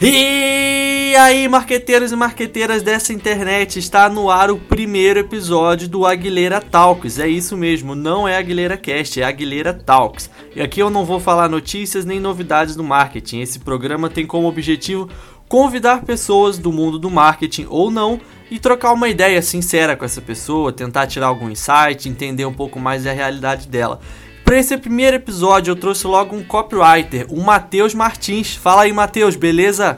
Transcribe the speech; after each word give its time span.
E 0.00 1.14
aí, 1.16 1.46
marqueteiros 1.46 2.10
e 2.10 2.16
marqueteiras 2.16 2.82
dessa 2.82 3.12
internet, 3.12 3.78
está 3.78 4.08
no 4.08 4.30
ar 4.30 4.50
o 4.50 4.56
primeiro 4.56 5.20
episódio 5.20 5.88
do 5.88 6.04
Aguilera 6.06 6.60
Talks. 6.60 7.18
É 7.18 7.28
isso 7.28 7.56
mesmo, 7.56 7.94
não 7.94 8.26
é 8.26 8.36
Aguilera 8.36 8.76
Cast, 8.76 9.20
é 9.20 9.24
Aguilera 9.24 9.72
Talks. 9.72 10.28
E 10.56 10.60
aqui 10.60 10.80
eu 10.80 10.90
não 10.90 11.04
vou 11.04 11.20
falar 11.20 11.48
notícias 11.48 12.04
nem 12.04 12.18
novidades 12.18 12.74
do 12.74 12.82
marketing. 12.82 13.40
Esse 13.40 13.58
programa 13.58 14.10
tem 14.10 14.26
como 14.26 14.48
objetivo 14.48 15.08
convidar 15.48 16.02
pessoas 16.02 16.58
do 16.58 16.72
mundo 16.72 16.98
do 16.98 17.10
marketing 17.10 17.66
ou 17.68 17.90
não 17.90 18.18
e 18.50 18.58
trocar 18.58 18.92
uma 18.92 19.08
ideia 19.08 19.40
sincera 19.42 19.94
com 19.94 20.04
essa 20.04 20.20
pessoa, 20.20 20.72
tentar 20.72 21.06
tirar 21.06 21.26
algum 21.26 21.50
insight, 21.50 22.08
entender 22.08 22.46
um 22.46 22.54
pouco 22.54 22.80
mais 22.80 23.04
da 23.04 23.12
realidade 23.12 23.68
dela. 23.68 24.00
Para 24.44 24.58
esse 24.58 24.76
primeiro 24.76 25.16
episódio, 25.16 25.72
eu 25.72 25.76
trouxe 25.76 26.06
logo 26.06 26.36
um 26.36 26.42
copywriter, 26.42 27.26
o 27.30 27.40
Matheus 27.40 27.94
Martins. 27.94 28.54
Fala 28.54 28.82
aí, 28.82 28.92
Matheus, 28.92 29.36
beleza? 29.36 29.96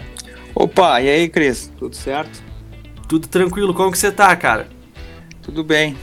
Opa, 0.55 1.01
e 1.01 1.09
aí, 1.09 1.29
Cris? 1.29 1.73
Tudo 1.79 1.97
certo? 1.97 2.43
Tudo 3.09 3.27
tranquilo, 3.27 3.75
como 3.75 3.91
que 3.91 3.99
você 3.99 4.13
tá, 4.13 4.35
cara? 4.37 4.69
Tudo 5.43 5.65
bem. 5.65 5.97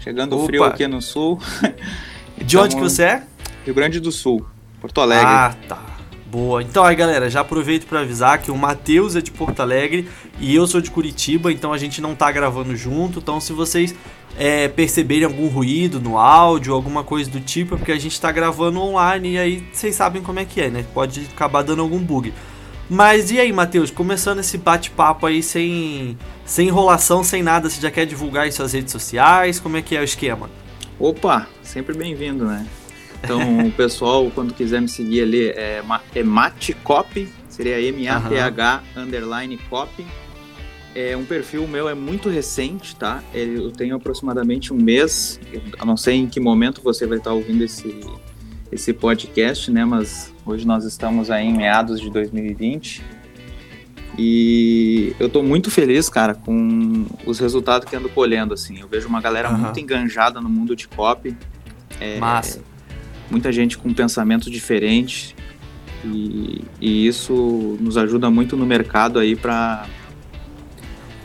Chegando 0.00 0.36
Opa. 0.36 0.46
frio 0.46 0.64
aqui 0.64 0.86
no 0.88 1.00
sul. 1.00 1.40
De 2.36 2.58
onde 2.58 2.74
que 2.74 2.82
você 2.82 3.02
é? 3.04 3.22
Rio 3.64 3.74
Grande 3.74 4.00
do 4.00 4.10
Sul, 4.10 4.44
Porto 4.80 5.00
Alegre. 5.00 5.26
Ah, 5.26 5.54
tá. 5.68 5.92
Boa. 6.26 6.62
Então 6.62 6.82
aí, 6.82 6.96
galera, 6.96 7.28
já 7.28 7.42
aproveito 7.42 7.86
para 7.86 8.00
avisar 8.00 8.38
que 8.38 8.50
o 8.50 8.56
Matheus 8.56 9.14
é 9.14 9.20
de 9.20 9.30
Porto 9.30 9.60
Alegre 9.60 10.08
e 10.40 10.54
eu 10.54 10.66
sou 10.66 10.80
de 10.80 10.90
Curitiba, 10.90 11.52
então 11.52 11.72
a 11.72 11.78
gente 11.78 12.00
não 12.00 12.14
tá 12.14 12.32
gravando 12.32 12.74
junto. 12.74 13.18
Então, 13.18 13.38
se 13.38 13.52
vocês 13.52 13.94
é, 14.38 14.68
perceberem 14.68 15.24
algum 15.24 15.48
ruído 15.48 16.00
no 16.00 16.18
áudio, 16.18 16.74
alguma 16.74 17.04
coisa 17.04 17.30
do 17.30 17.40
tipo, 17.40 17.74
é 17.74 17.78
porque 17.78 17.92
a 17.92 17.98
gente 17.98 18.12
está 18.12 18.32
gravando 18.32 18.80
online 18.80 19.32
e 19.32 19.38
aí 19.38 19.66
vocês 19.72 19.94
sabem 19.94 20.22
como 20.22 20.38
é 20.38 20.44
que 20.44 20.60
é, 20.60 20.70
né? 20.70 20.84
Pode 20.94 21.28
acabar 21.32 21.62
dando 21.62 21.82
algum 21.82 21.98
bug. 21.98 22.32
Mas 22.88 23.30
e 23.30 23.40
aí, 23.40 23.52
Matheus, 23.52 23.90
começando 23.90 24.40
esse 24.40 24.58
bate-papo 24.58 25.26
aí 25.26 25.42
sem, 25.42 26.18
sem 26.44 26.68
enrolação, 26.68 27.24
sem 27.24 27.42
nada, 27.42 27.70
você 27.70 27.80
já 27.80 27.90
quer 27.90 28.04
divulgar 28.04 28.46
em 28.46 28.50
suas 28.50 28.72
redes 28.72 28.92
sociais? 28.92 29.58
Como 29.58 29.76
é 29.76 29.82
que 29.82 29.96
é 29.96 30.00
o 30.00 30.04
esquema? 30.04 30.50
Opa, 30.98 31.46
sempre 31.62 31.94
bem-vindo, 31.94 32.44
né? 32.44 32.66
Então, 33.22 33.60
o 33.66 33.72
pessoal, 33.72 34.30
quando 34.34 34.52
quiser 34.52 34.80
me 34.80 34.88
seguir 34.88 35.22
ali, 35.22 35.48
é, 35.48 35.82
é 36.14 36.22
Matcop, 36.22 37.28
seria 37.48 37.80
M-A-T-H 37.80 38.82
uhum. 38.96 39.02
underline 39.02 39.56
copy 39.70 40.04
é 40.94 41.16
um 41.16 41.24
perfil 41.24 41.66
meu 41.66 41.88
é 41.88 41.94
muito 41.94 42.28
recente, 42.28 42.94
tá? 42.94 43.22
Eu 43.32 43.70
tenho 43.70 43.96
aproximadamente 43.96 44.72
um 44.72 44.76
mês. 44.76 45.40
Eu 45.78 45.86
não 45.86 45.96
sei 45.96 46.16
em 46.16 46.26
que 46.26 46.38
momento 46.38 46.82
você 46.82 47.06
vai 47.06 47.18
estar 47.18 47.32
ouvindo 47.32 47.64
esse, 47.64 48.00
esse 48.70 48.92
podcast, 48.92 49.70
né? 49.70 49.84
Mas 49.84 50.32
hoje 50.44 50.66
nós 50.66 50.84
estamos 50.84 51.30
aí 51.30 51.46
em 51.46 51.56
meados 51.56 52.00
de 52.00 52.10
2020. 52.10 53.02
E 54.18 55.16
eu 55.18 55.28
tô 55.30 55.42
muito 55.42 55.70
feliz, 55.70 56.10
cara, 56.10 56.34
com 56.34 57.06
os 57.24 57.38
resultados 57.38 57.88
que 57.88 57.96
ando 57.96 58.10
colhendo, 58.10 58.52
assim. 58.52 58.78
Eu 58.78 58.88
vejo 58.88 59.08
uma 59.08 59.22
galera 59.22 59.50
uhum. 59.50 59.58
muito 59.58 59.80
enganjada 59.80 60.40
no 60.40 60.48
mundo 60.50 60.76
de 60.76 60.86
copy. 60.86 61.34
É, 61.98 62.18
Massa. 62.18 62.62
Muita 63.30 63.50
gente 63.50 63.78
com 63.78 63.94
pensamento 63.94 64.50
diferente. 64.50 65.34
E, 66.04 66.62
e 66.80 67.06
isso 67.06 67.78
nos 67.80 67.96
ajuda 67.96 68.28
muito 68.28 68.56
no 68.56 68.66
mercado 68.66 69.18
aí 69.18 69.34
para 69.34 69.86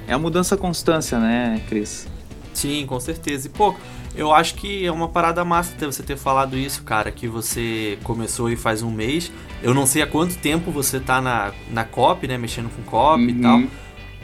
é 0.08 0.14
a 0.14 0.18
mudança 0.18 0.56
constância, 0.56 1.20
né, 1.20 1.62
Cris? 1.68 2.08
Sim, 2.54 2.86
com 2.88 3.00
certeza. 3.00 3.48
E, 3.48 3.50
pô, 3.52 3.76
eu 4.16 4.34
acho 4.34 4.56
que 4.56 4.86
é 4.86 4.92
uma 4.92 5.08
parada 5.08 5.46
massa 5.46 5.76
ter 5.78 5.86
você 5.86 6.02
ter 6.02 6.18
falado 6.18 6.58
isso, 6.58 6.82
cara, 6.84 7.12
que 7.12 7.28
você 7.28 8.00
começou 8.04 8.48
aí 8.48 8.56
faz 8.56 8.82
um 8.82 8.90
mês. 8.90 9.32
Eu 9.62 9.74
não 9.74 9.86
sei 9.86 10.02
há 10.02 10.08
quanto 10.08 10.38
tempo 10.38 10.72
você 10.72 11.00
tá 11.00 11.22
na, 11.22 11.52
na 11.70 11.84
COP, 11.84 12.28
né, 12.28 12.38
mexendo 12.38 12.70
com 12.76 12.82
COP 12.84 13.22
uhum. 13.22 13.30
e 13.30 13.42
tal. 13.42 13.64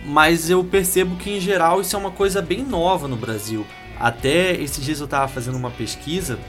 Mas 0.05 0.49
eu 0.49 0.63
percebo 0.63 1.15
que, 1.15 1.29
em 1.29 1.39
geral, 1.39 1.79
isso 1.79 1.95
é 1.95 1.99
uma 1.99 2.11
coisa 2.11 2.41
bem 2.41 2.63
nova 2.63 3.07
no 3.07 3.15
Brasil. 3.15 3.65
Até 3.99 4.53
esses 4.53 4.83
dias 4.83 4.99
eu 4.99 5.07
tava 5.07 5.27
fazendo 5.27 5.55
uma 5.55 5.69
pesquisa 5.69 6.39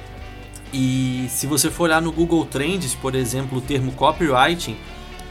e 0.76 1.26
se 1.28 1.46
você 1.46 1.70
for 1.70 1.84
olhar 1.84 2.02
no 2.02 2.10
Google 2.10 2.44
Trends, 2.44 2.96
por 2.96 3.14
exemplo, 3.14 3.58
o 3.58 3.60
termo 3.60 3.92
copywriting, 3.92 4.76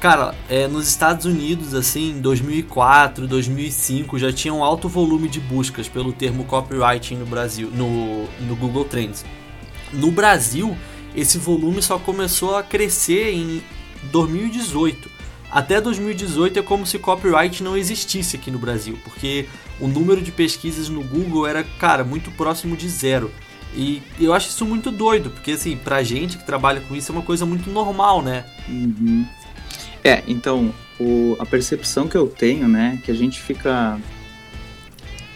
Cara, 0.04 0.36
é, 0.50 0.68
nos 0.68 0.86
Estados 0.86 1.26
Unidos, 1.26 1.74
assim, 1.74 2.10
em 2.10 2.20
2004, 2.20 3.26
2005, 3.26 4.20
já 4.20 4.34
tinha 4.34 4.54
um 4.54 4.62
alto 4.62 4.90
volume 4.90 5.30
de 5.30 5.40
buscas 5.40 5.88
pelo 5.88 6.12
termo 6.12 6.44
copywriting 6.44 7.16
no 7.16 7.26
Brasil, 7.26 7.72
no, 7.74 8.26
no 8.46 8.54
Google 8.54 8.84
Trends. 8.84 9.24
No 9.94 10.12
Brasil, 10.12 10.76
esse 11.16 11.38
volume 11.38 11.82
só 11.82 11.98
começou 11.98 12.58
a 12.58 12.64
crescer 12.64 13.34
em 13.34 13.64
2018. 14.12 15.10
Até 15.50 15.80
2018 15.80 16.60
é 16.60 16.62
como 16.62 16.86
se 16.86 17.00
copyright 17.00 17.64
não 17.64 17.78
existisse 17.78 18.36
aqui 18.36 18.52
no 18.52 18.60
Brasil, 18.60 19.00
porque 19.06 19.48
o 19.80 19.88
número 19.88 20.22
de 20.22 20.34
pesquisas 20.34 20.90
no 20.90 21.02
Google 21.02 21.48
era, 21.48 21.64
cara, 21.64 22.04
muito 22.04 22.30
próximo 22.32 22.76
de 22.76 22.90
zero. 22.90 23.32
E 23.74 24.04
eu 24.20 24.34
acho 24.34 24.50
isso 24.50 24.66
muito 24.66 24.92
doido, 24.92 25.30
porque 25.30 25.52
assim, 25.52 25.78
pra 25.78 26.04
gente 26.04 26.38
que 26.38 26.46
trabalha 26.46 26.82
com 26.82 26.94
isso 26.94 27.10
é 27.10 27.16
uma 27.16 27.24
coisa 27.24 27.46
muito 27.46 27.70
normal, 27.70 28.22
né? 28.22 28.44
Uhum. 28.68 29.26
É, 30.04 30.22
então, 30.28 30.74
o, 31.00 31.36
a 31.40 31.46
percepção 31.46 32.08
que 32.08 32.16
eu 32.16 32.28
tenho, 32.28 32.68
né, 32.68 33.00
que 33.04 33.12
a 33.12 33.14
gente 33.14 33.42
fica. 33.42 34.00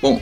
Bom, 0.02 0.22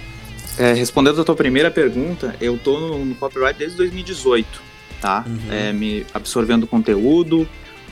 é, 0.57 0.73
respondendo 0.73 1.19
a 1.19 1.23
tua 1.23 1.35
primeira 1.35 1.69
pergunta, 1.69 2.35
eu 2.39 2.57
tô 2.57 2.79
no, 2.79 3.05
no 3.05 3.15
copyright 3.15 3.57
desde 3.57 3.77
2018, 3.77 4.61
tá? 5.01 5.25
Uhum. 5.27 5.39
É, 5.51 5.73
me 5.73 6.05
absorvendo 6.13 6.65
conteúdo, 6.65 7.47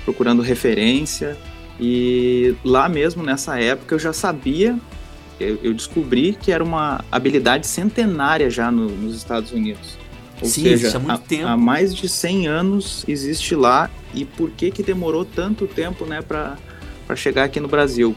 procurando 0.06 0.42
referência. 0.42 1.38
E 1.80 2.56
lá 2.64 2.88
mesmo, 2.88 3.24
nessa 3.24 3.60
época, 3.60 3.96
eu 3.96 4.00
já 4.00 4.14
sabia, 4.14 4.78
eu, 5.40 5.60
eu 5.64 5.74
descobri 5.74 6.38
que 6.40 6.52
era 6.52 6.64
uma 6.64 7.04
habilidade 7.12 7.68
centenária 7.68 8.50
já 8.50 8.72
no, 8.72 8.88
nos 8.90 9.16
Estados 9.16 9.52
Unidos. 9.52 9.98
Ou 10.42 10.48
Sim, 10.48 10.64
seja, 10.64 10.98
há, 10.98 11.00
muito 11.00 11.22
tempo. 11.22 11.48
há 11.48 11.56
mais 11.56 11.96
de 11.96 12.10
100 12.10 12.48
anos 12.48 13.06
existe 13.08 13.56
lá 13.56 13.90
e 14.14 14.26
por 14.26 14.52
que 14.52 14.72
que 14.72 14.84
demorou 14.84 15.24
tanto 15.24 15.68
tempo, 15.68 16.06
né, 16.06 16.22
para 16.22 16.58
chegar 17.16 17.46
aqui 17.46 17.60
no 17.60 17.68
Brasil? 17.68 18.16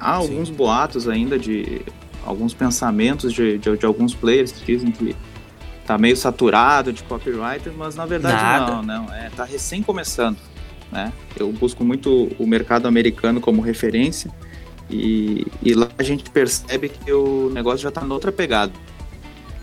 Há 0.00 0.12
alguns 0.12 0.50
boatos 0.50 1.08
ainda 1.08 1.38
de 1.38 1.82
alguns 2.24 2.54
pensamentos 2.54 3.32
de, 3.32 3.58
de, 3.58 3.76
de, 3.76 3.86
alguns 3.86 4.14
players 4.14 4.52
que 4.52 4.64
dizem 4.64 4.90
que 4.90 5.16
tá 5.86 5.96
meio 5.96 6.16
saturado 6.16 6.92
de 6.92 7.02
copyright, 7.02 7.68
mas 7.70 7.94
na 7.94 8.04
verdade 8.04 8.42
Nada. 8.42 8.74
não, 8.74 8.82
não, 8.82 9.14
é 9.14 9.30
tá 9.30 9.44
recém 9.44 9.82
começando, 9.82 10.36
né? 10.92 11.12
Eu 11.36 11.50
busco 11.52 11.82
muito 11.84 12.30
o 12.38 12.46
mercado 12.46 12.86
americano 12.86 13.40
como 13.40 13.62
referência 13.62 14.30
e, 14.90 15.46
e 15.62 15.74
lá 15.74 15.88
a 15.96 16.02
gente 16.02 16.30
percebe 16.30 16.88
que 16.88 17.12
o 17.12 17.50
negócio 17.50 17.78
já 17.78 17.90
tá 17.90 18.02
noutra 18.02 18.30
pegada. 18.30 18.72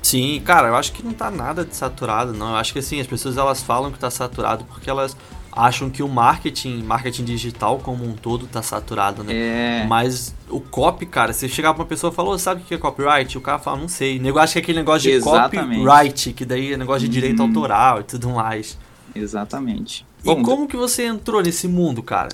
Sim, 0.05 0.39
cara, 0.45 0.67
eu 0.67 0.75
acho 0.75 0.93
que 0.93 1.03
não 1.03 1.13
tá 1.13 1.31
nada 1.31 1.65
de 1.65 1.75
saturado, 1.75 2.31
não. 2.31 2.49
Eu 2.49 2.55
acho 2.57 2.71
que 2.71 2.77
assim, 2.77 3.01
as 3.01 3.07
pessoas 3.07 3.37
elas 3.37 3.63
falam 3.63 3.91
que 3.91 3.97
tá 3.97 4.11
saturado 4.11 4.63
porque 4.65 4.87
elas 4.87 5.17
acham 5.51 5.89
que 5.89 6.03
o 6.03 6.07
marketing, 6.07 6.83
marketing 6.83 7.23
digital 7.23 7.79
como 7.79 8.05
um 8.05 8.13
todo 8.13 8.45
tá 8.45 8.61
saturado, 8.61 9.23
né? 9.23 9.33
É. 9.33 9.85
Mas 9.87 10.35
o 10.47 10.61
copy, 10.61 11.07
cara, 11.07 11.33
você 11.33 11.49
chegar 11.49 11.73
pra 11.73 11.81
uma 11.81 11.87
pessoa 11.87 12.13
e 12.13 12.15
falar, 12.15 12.37
sabe 12.37 12.61
o 12.61 12.65
que 12.65 12.75
é 12.75 12.77
copyright? 12.77 13.35
O 13.35 13.41
cara 13.41 13.57
fala, 13.57 13.79
não 13.79 13.87
sei. 13.87 14.21
Eu 14.23 14.37
acho 14.37 14.53
que 14.53 14.59
é 14.59 14.61
aquele 14.61 14.77
negócio 14.77 15.09
de 15.09 15.15
Exatamente. 15.15 15.83
copyright, 15.83 16.33
que 16.33 16.45
daí 16.45 16.73
é 16.73 16.77
negócio 16.77 17.07
de 17.07 17.11
direito 17.11 17.39
uhum. 17.39 17.47
autoral 17.47 18.01
e 18.01 18.03
tudo 18.03 18.29
mais. 18.29 18.77
Exatamente. 19.15 20.05
E 20.23 20.25
Bom, 20.27 20.43
como 20.43 20.67
que 20.67 20.77
você 20.77 21.07
entrou 21.07 21.41
nesse 21.41 21.67
mundo, 21.67 22.03
cara? 22.03 22.29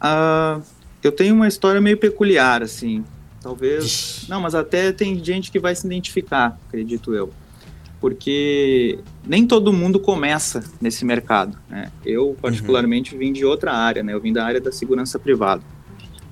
Uh, 0.00 0.62
eu 1.02 1.12
tenho 1.12 1.34
uma 1.34 1.48
história 1.48 1.82
meio 1.82 1.98
peculiar, 1.98 2.62
assim. 2.62 3.04
Talvez. 3.42 4.24
Não, 4.28 4.40
mas 4.40 4.54
até 4.54 4.92
tem 4.92 5.22
gente 5.22 5.50
que 5.50 5.58
vai 5.58 5.74
se 5.74 5.86
identificar, 5.86 6.58
acredito 6.68 7.14
eu. 7.14 7.32
Porque 8.00 8.98
nem 9.24 9.46
todo 9.46 9.72
mundo 9.72 10.00
começa 10.00 10.62
nesse 10.80 11.04
mercado. 11.04 11.56
Né? 11.68 11.90
Eu, 12.04 12.36
particularmente, 12.40 13.12
uhum. 13.12 13.18
vim 13.18 13.32
de 13.32 13.44
outra 13.44 13.72
área, 13.72 14.02
né? 14.02 14.12
Eu 14.12 14.20
vim 14.20 14.32
da 14.32 14.44
área 14.44 14.60
da 14.60 14.72
segurança 14.72 15.18
privada 15.18 15.62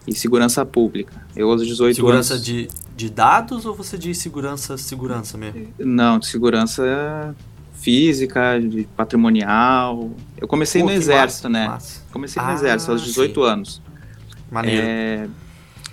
e 0.07 0.15
segurança 0.15 0.65
pública. 0.65 1.25
Eu, 1.37 1.51
aos 1.51 1.65
18 1.65 1.95
segurança 1.95 2.35
anos. 2.35 2.45
Segurança 2.45 2.73
de, 2.73 2.97
de 2.97 3.11
dados 3.11 3.65
ou 3.67 3.75
você 3.75 3.97
diz 3.97 4.19
segurança, 4.19 4.77
segurança 4.77 5.39
mesmo? 5.39 5.69
Não, 5.79 6.19
de 6.19 6.27
segurança 6.27 7.35
física, 7.75 8.59
de 8.61 8.85
patrimonial. 8.97 10.11
Eu 10.37 10.49
comecei 10.49 10.83
Pô, 10.83 10.89
no 10.89 10.93
exército, 10.93 11.49
massa, 11.49 11.65
né? 11.65 11.69
Massa. 11.69 12.03
Comecei 12.13 12.43
no 12.43 12.49
ah, 12.49 12.55
exército 12.55 12.93
aos 12.93 13.03
18 13.03 13.35
sim. 13.35 13.47
anos. 13.47 13.83
Maneiro. 14.51 14.87
É, 14.87 15.29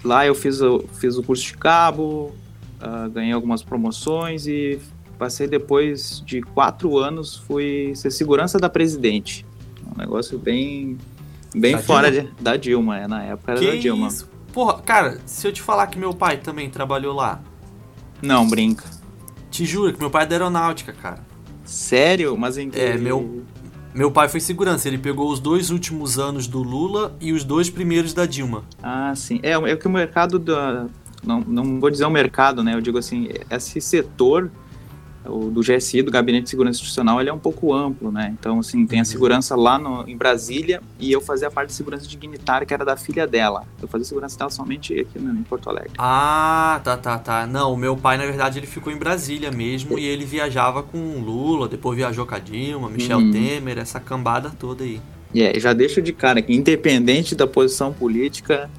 Lá 0.03 0.25
eu 0.25 0.35
fiz 0.35 0.61
o, 0.61 0.85
fiz 0.93 1.17
o 1.17 1.23
curso 1.23 1.43
de 1.43 1.57
cabo, 1.57 2.33
uh, 2.81 3.09
ganhei 3.09 3.33
algumas 3.33 3.63
promoções 3.63 4.47
e 4.47 4.79
passei 5.17 5.47
depois 5.47 6.21
de 6.25 6.41
quatro 6.41 6.97
anos, 6.97 7.35
fui 7.35 7.91
ser 7.95 8.11
segurança 8.11 8.59
da 8.59 8.69
presidente. 8.69 9.45
Um 9.85 9.97
negócio 9.97 10.37
bem, 10.37 10.97
bem 11.55 11.75
da 11.75 11.81
fora 11.81 12.11
de, 12.11 12.29
da 12.39 12.55
Dilma, 12.55 12.99
é, 12.99 13.07
na 13.07 13.23
época 13.23 13.53
era 13.53 13.59
que 13.59 13.67
da 13.67 13.75
Dilma. 13.75 14.07
Isso? 14.07 14.29
Porra, 14.53 14.81
cara, 14.81 15.19
se 15.25 15.47
eu 15.47 15.51
te 15.51 15.61
falar 15.61 15.87
que 15.87 15.99
meu 15.99 16.13
pai 16.13 16.37
também 16.37 16.69
trabalhou 16.69 17.13
lá. 17.13 17.41
Não, 18.21 18.47
brinca. 18.47 18.85
Te 19.51 19.65
juro 19.65 19.93
que 19.93 19.99
meu 19.99 20.09
pai 20.09 20.23
é 20.23 20.25
da 20.27 20.35
aeronáutica, 20.35 20.93
cara. 20.93 21.19
Sério? 21.63 22.37
Mas 22.37 22.57
em 22.57 22.71
É, 22.73 22.97
meu, 22.97 23.43
Meu 23.97 24.11
pai 24.11 24.29
foi 24.29 24.39
segurança, 24.39 24.87
ele 24.87 24.99
pegou 24.99 25.27
os 25.27 25.39
dois 25.39 25.71
últimos 25.71 26.19
anos 26.19 26.45
do 26.45 26.61
Lula 26.61 27.17
e 27.19 27.33
os 27.33 27.43
dois 27.43 27.67
primeiros 27.67 28.13
da 28.13 28.27
Dilma. 28.27 28.63
Ah, 28.83 29.11
sim. 29.15 29.39
É, 29.41 29.53
é 29.53 29.75
que 29.75 29.87
o 29.87 29.89
mercado 29.89 30.37
da. 30.37 30.85
Não, 31.25 31.41
não 31.41 31.79
vou 31.79 31.89
dizer 31.89 32.05
o 32.05 32.09
mercado, 32.11 32.63
né? 32.63 32.75
Eu 32.75 32.79
digo 32.79 32.99
assim, 32.99 33.27
esse 33.49 33.81
setor 33.81 34.51
o 35.29 35.49
do 35.49 35.61
GSI, 35.61 36.01
do 36.01 36.11
Gabinete 36.11 36.43
de 36.43 36.49
Segurança 36.49 36.77
Institucional, 36.77 37.19
ele 37.19 37.29
é 37.29 37.33
um 37.33 37.39
pouco 37.39 37.73
amplo, 37.73 38.11
né? 38.11 38.35
Então, 38.39 38.59
assim, 38.59 38.85
tem 38.85 38.99
a 38.99 39.01
uhum. 39.01 39.05
segurança 39.05 39.55
lá 39.55 39.77
no, 39.77 40.07
em 40.07 40.15
Brasília 40.15 40.81
e 40.99 41.11
eu 41.11 41.21
fazia 41.21 41.47
a 41.47 41.51
parte 41.51 41.69
de 41.69 41.75
segurança 41.75 42.07
dignitária, 42.07 42.65
que 42.65 42.73
era 42.73 42.85
da 42.85 42.95
filha 42.95 43.27
dela. 43.27 43.65
Eu 43.81 43.87
fazia 43.87 44.05
segurança 44.05 44.37
dela 44.37 44.49
somente 44.49 44.99
aqui 44.99 45.19
no, 45.19 45.31
em 45.31 45.43
Porto 45.43 45.69
Alegre. 45.69 45.91
Ah, 45.97 46.79
tá, 46.83 46.97
tá, 46.97 47.17
tá. 47.19 47.47
Não, 47.47 47.73
o 47.73 47.77
meu 47.77 47.95
pai, 47.95 48.17
na 48.17 48.25
verdade, 48.25 48.59
ele 48.59 48.67
ficou 48.67 48.91
em 48.91 48.97
Brasília 48.97 49.51
mesmo 49.51 49.97
e 49.97 50.05
ele 50.05 50.25
viajava 50.25 50.83
com 50.83 50.97
Lula, 51.19 51.67
depois 51.67 51.97
viajou 51.97 52.25
com 52.25 52.35
a 52.35 52.39
Dilma, 52.39 52.89
Michel 52.89 53.19
uhum. 53.19 53.31
Temer, 53.31 53.77
essa 53.77 53.99
cambada 53.99 54.49
toda 54.49 54.83
aí. 54.83 55.01
E 55.33 55.39
yeah, 55.39 55.59
já 55.59 55.73
deixo 55.73 56.01
de 56.01 56.13
cara 56.13 56.41
que, 56.41 56.53
independente 56.53 57.35
da 57.35 57.45
posição 57.45 57.91
política, 57.91 58.69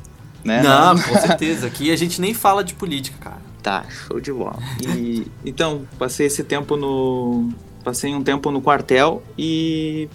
né? 0.44 0.62
Não, 0.62 0.98
com 0.98 1.14
certeza. 1.18 1.66
Aqui 1.66 1.90
a 1.90 1.96
gente 1.96 2.20
nem 2.20 2.32
fala 2.32 2.64
de 2.64 2.74
política, 2.74 3.16
cara. 3.20 3.47
Tá, 3.62 3.84
show 3.88 4.20
de 4.20 4.32
bola. 4.32 4.58
E, 4.80 5.26
então, 5.44 5.82
passei 5.98 6.26
esse 6.26 6.44
tempo 6.44 6.76
no. 6.76 7.48
Passei 7.84 8.14
um 8.14 8.22
tempo 8.22 8.50
no 8.50 8.60
quartel 8.60 9.22
e 9.36 10.08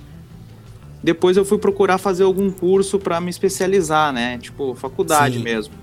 depois 1.04 1.36
eu 1.36 1.44
fui 1.44 1.58
procurar 1.58 1.98
fazer 1.98 2.24
algum 2.24 2.50
curso 2.50 2.98
para 2.98 3.20
me 3.20 3.30
especializar, 3.30 4.14
né? 4.14 4.38
Tipo, 4.38 4.74
faculdade 4.76 5.38
Sim. 5.38 5.44
mesmo. 5.44 5.74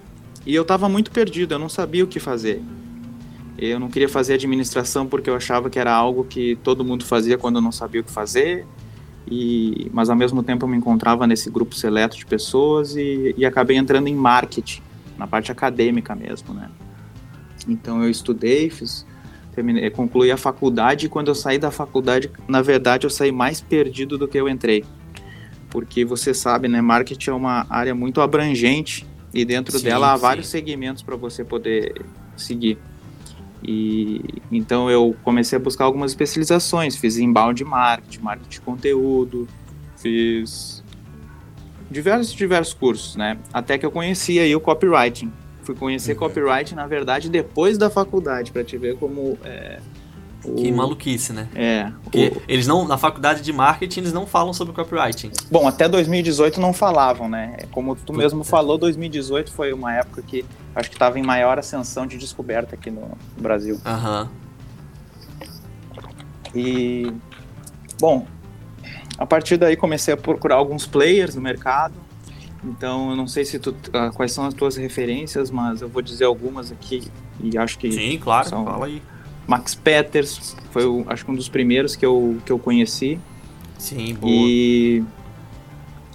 E 0.46 0.54
eu 0.54 0.64
tava 0.64 0.88
muito 0.88 1.10
perdido, 1.10 1.54
eu 1.54 1.58
não 1.58 1.68
sabia 1.68 2.02
o 2.02 2.06
que 2.06 2.18
fazer. 2.18 2.62
Eu 3.58 3.78
não 3.78 3.90
queria 3.90 4.08
fazer 4.08 4.34
administração 4.34 5.06
porque 5.06 5.28
eu 5.28 5.34
achava 5.34 5.68
que 5.68 5.78
era 5.78 5.92
algo 5.92 6.24
que 6.24 6.56
todo 6.62 6.82
mundo 6.82 7.04
fazia 7.04 7.36
quando 7.36 7.56
eu 7.56 7.62
não 7.62 7.72
sabia 7.72 8.00
o 8.00 8.04
que 8.04 8.10
fazer. 8.10 8.66
E, 9.30 9.90
mas 9.92 10.08
ao 10.08 10.16
mesmo 10.16 10.42
tempo 10.42 10.64
eu 10.64 10.68
me 10.68 10.78
encontrava 10.78 11.26
nesse 11.26 11.50
grupo 11.50 11.74
seleto 11.74 12.16
de 12.16 12.24
pessoas 12.24 12.96
e, 12.96 13.34
e 13.36 13.44
acabei 13.44 13.76
entrando 13.76 14.08
em 14.08 14.14
marketing, 14.14 14.80
na 15.18 15.26
parte 15.26 15.52
acadêmica 15.52 16.14
mesmo, 16.14 16.54
né? 16.54 16.70
Então 17.70 18.02
eu 18.02 18.10
estudei, 18.10 18.68
fiz, 18.68 19.06
terminei, 19.54 19.88
concluí 19.90 20.30
a 20.30 20.36
faculdade 20.36 21.06
e 21.06 21.08
quando 21.08 21.28
eu 21.28 21.34
saí 21.34 21.58
da 21.58 21.70
faculdade, 21.70 22.30
na 22.48 22.60
verdade, 22.60 23.06
eu 23.06 23.10
saí 23.10 23.30
mais 23.30 23.60
perdido 23.60 24.18
do 24.18 24.26
que 24.26 24.38
eu 24.38 24.48
entrei. 24.48 24.84
Porque 25.70 26.04
você 26.04 26.34
sabe, 26.34 26.66
né, 26.66 26.80
marketing 26.80 27.30
é 27.30 27.32
uma 27.32 27.66
área 27.70 27.94
muito 27.94 28.20
abrangente 28.20 29.06
e 29.32 29.44
dentro 29.44 29.78
sim, 29.78 29.84
dela 29.84 30.12
há 30.12 30.16
sim. 30.16 30.22
vários 30.22 30.48
segmentos 30.48 31.02
para 31.02 31.14
você 31.14 31.44
poder 31.44 32.04
seguir. 32.36 32.78
E 33.62 34.22
então 34.50 34.90
eu 34.90 35.14
comecei 35.22 35.56
a 35.56 35.60
buscar 35.60 35.84
algumas 35.84 36.12
especializações, 36.12 36.96
fiz 36.96 37.18
inbound 37.18 37.62
marketing, 37.64 38.20
marketing 38.20 38.48
de 38.48 38.60
conteúdo, 38.60 39.46
fiz 39.96 40.82
diversos 41.90 42.32
diversos 42.32 42.72
cursos, 42.72 43.16
né? 43.16 43.36
Até 43.52 43.76
que 43.76 43.84
eu 43.84 43.90
conheci 43.90 44.38
aí 44.38 44.56
o 44.56 44.60
copywriting, 44.60 45.30
Fui 45.70 45.76
conhecer 45.76 46.14
uhum. 46.14 46.18
copyright, 46.18 46.74
na 46.74 46.84
verdade, 46.84 47.28
depois 47.28 47.78
da 47.78 47.88
faculdade, 47.88 48.50
para 48.50 48.64
te 48.64 48.76
ver 48.76 48.96
como. 48.96 49.38
É, 49.44 49.78
o... 50.44 50.56
Que 50.56 50.72
maluquice, 50.72 51.32
né? 51.32 51.48
É. 51.54 51.92
Porque 52.02 52.32
o... 52.34 52.42
eles 52.48 52.66
não, 52.66 52.88
na 52.88 52.98
faculdade 52.98 53.40
de 53.40 53.52
marketing, 53.52 54.00
eles 54.00 54.12
não 54.12 54.26
falam 54.26 54.52
sobre 54.52 54.74
copywriting. 54.74 55.30
Bom, 55.48 55.68
até 55.68 55.88
2018 55.88 56.60
não 56.60 56.72
falavam, 56.72 57.28
né? 57.28 57.56
Como 57.70 57.94
tu 57.94 58.12
mesmo 58.12 58.42
falou, 58.42 58.76
2018 58.78 59.52
foi 59.52 59.72
uma 59.72 59.94
época 59.94 60.22
que 60.22 60.44
acho 60.74 60.88
que 60.88 60.96
estava 60.96 61.20
em 61.20 61.22
maior 61.22 61.56
ascensão 61.56 62.04
de 62.04 62.18
descoberta 62.18 62.74
aqui 62.74 62.90
no 62.90 63.16
Brasil. 63.38 63.80
Aham. 63.86 64.28
Uhum. 65.44 65.50
E. 66.52 67.12
Bom, 68.00 68.26
a 69.16 69.24
partir 69.24 69.56
daí 69.56 69.76
comecei 69.76 70.14
a 70.14 70.16
procurar 70.16 70.56
alguns 70.56 70.84
players 70.84 71.36
no 71.36 71.40
mercado 71.40 71.94
então, 72.62 73.10
eu 73.10 73.16
não 73.16 73.26
sei 73.26 73.44
se 73.44 73.58
tu, 73.58 73.70
uh, 73.70 74.12
quais 74.14 74.32
são 74.32 74.44
as 74.44 74.52
tuas 74.52 74.76
referências, 74.76 75.50
mas 75.50 75.80
eu 75.80 75.88
vou 75.88 76.02
dizer 76.02 76.24
algumas 76.24 76.70
aqui 76.70 77.10
e 77.42 77.56
acho 77.56 77.78
que 77.78 77.90
Sim, 77.90 78.18
claro, 78.18 78.48
são 78.48 78.64
fala 78.64 78.86
aí. 78.86 79.02
Max 79.46 79.74
Peters 79.74 80.54
foi 80.70 80.84
o, 80.84 81.04
acho 81.08 81.24
que 81.24 81.30
um 81.30 81.34
dos 81.34 81.48
primeiros 81.48 81.96
que 81.96 82.04
eu, 82.04 82.38
que 82.44 82.52
eu 82.52 82.58
conheci. 82.58 83.18
Sim, 83.78 84.14
boa. 84.14 84.30
E 84.32 85.02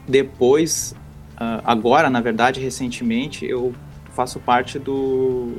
depois, 0.08 0.96
uh, 1.34 1.62
agora, 1.66 2.10
na 2.10 2.22
verdade, 2.22 2.60
recentemente, 2.60 3.44
eu 3.44 3.74
faço 4.14 4.40
parte 4.40 4.78
do, 4.78 5.52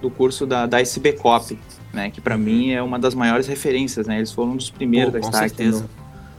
do 0.00 0.10
curso 0.10 0.46
da, 0.46 0.66
da 0.66 0.80
SBCOP, 0.80 1.58
né, 1.92 2.10
que 2.10 2.22
para 2.22 2.36
uhum. 2.36 2.42
mim 2.42 2.70
é 2.70 2.82
uma 2.82 2.98
das 2.98 3.14
maiores 3.14 3.46
referências, 3.46 4.06
né? 4.06 4.16
Eles 4.16 4.32
foram 4.32 4.52
um 4.52 4.56
dos 4.56 4.70
primeiros 4.70 5.12
Pô, 5.12 5.30
da 5.30 5.46
Start 5.46 5.58
no, 5.58 5.88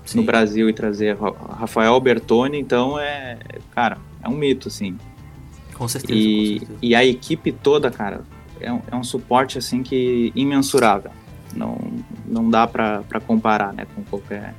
Sim. 0.06 0.20
no 0.20 0.24
Brasil 0.24 0.70
e 0.70 0.74
trazer 0.74 1.18
Rafael 1.18 1.94
Albertoni, 1.94 2.60
então 2.60 3.00
é, 3.00 3.38
cara, 3.72 3.98
é 4.22 4.28
um 4.28 4.36
mito, 4.36 4.68
assim. 4.68 4.98
Com 5.74 5.88
certeza. 5.88 6.20
E, 6.20 6.54
com 6.54 6.60
certeza. 6.60 6.80
e 6.82 6.96
a 6.96 7.06
equipe 7.06 7.52
toda, 7.52 7.90
cara, 7.90 8.22
é 8.60 8.72
um, 8.72 8.82
é 8.92 8.96
um 8.96 9.04
suporte, 9.04 9.58
assim, 9.58 9.84
que 9.84 10.32
imensurável. 10.36 11.12
Não, 11.56 11.78
não 12.26 12.50
dá 12.50 12.66
para 12.68 13.04
comparar, 13.26 13.74
né, 13.74 13.86
com 13.96 14.04
qualquer... 14.04 14.54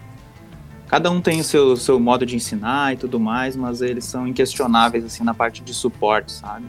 Cada 0.86 1.10
um 1.10 1.20
tem 1.20 1.40
o 1.40 1.44
seu, 1.44 1.76
seu 1.76 1.98
modo 1.98 2.24
de 2.24 2.36
ensinar 2.36 2.92
e 2.94 2.96
tudo 2.96 3.18
mais, 3.18 3.56
mas 3.56 3.80
eles 3.80 4.04
são 4.04 4.28
inquestionáveis, 4.28 5.04
assim, 5.04 5.24
na 5.24 5.34
parte 5.34 5.62
de 5.62 5.74
suporte, 5.74 6.30
sabe? 6.32 6.66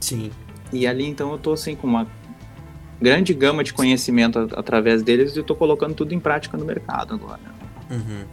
Sim. 0.00 0.30
E 0.72 0.86
ali, 0.86 1.06
então, 1.06 1.32
eu 1.32 1.38
tô, 1.38 1.52
assim, 1.52 1.74
com 1.74 1.86
uma 1.86 2.06
grande 3.00 3.32
gama 3.32 3.64
de 3.64 3.72
conhecimento 3.72 4.38
através 4.54 5.02
deles 5.02 5.34
e 5.34 5.38
eu 5.38 5.44
tô 5.44 5.54
colocando 5.54 5.94
tudo 5.94 6.12
em 6.12 6.20
prática 6.20 6.58
no 6.58 6.64
mercado 6.64 7.14
agora. 7.14 7.40
Uhum. 7.90 8.24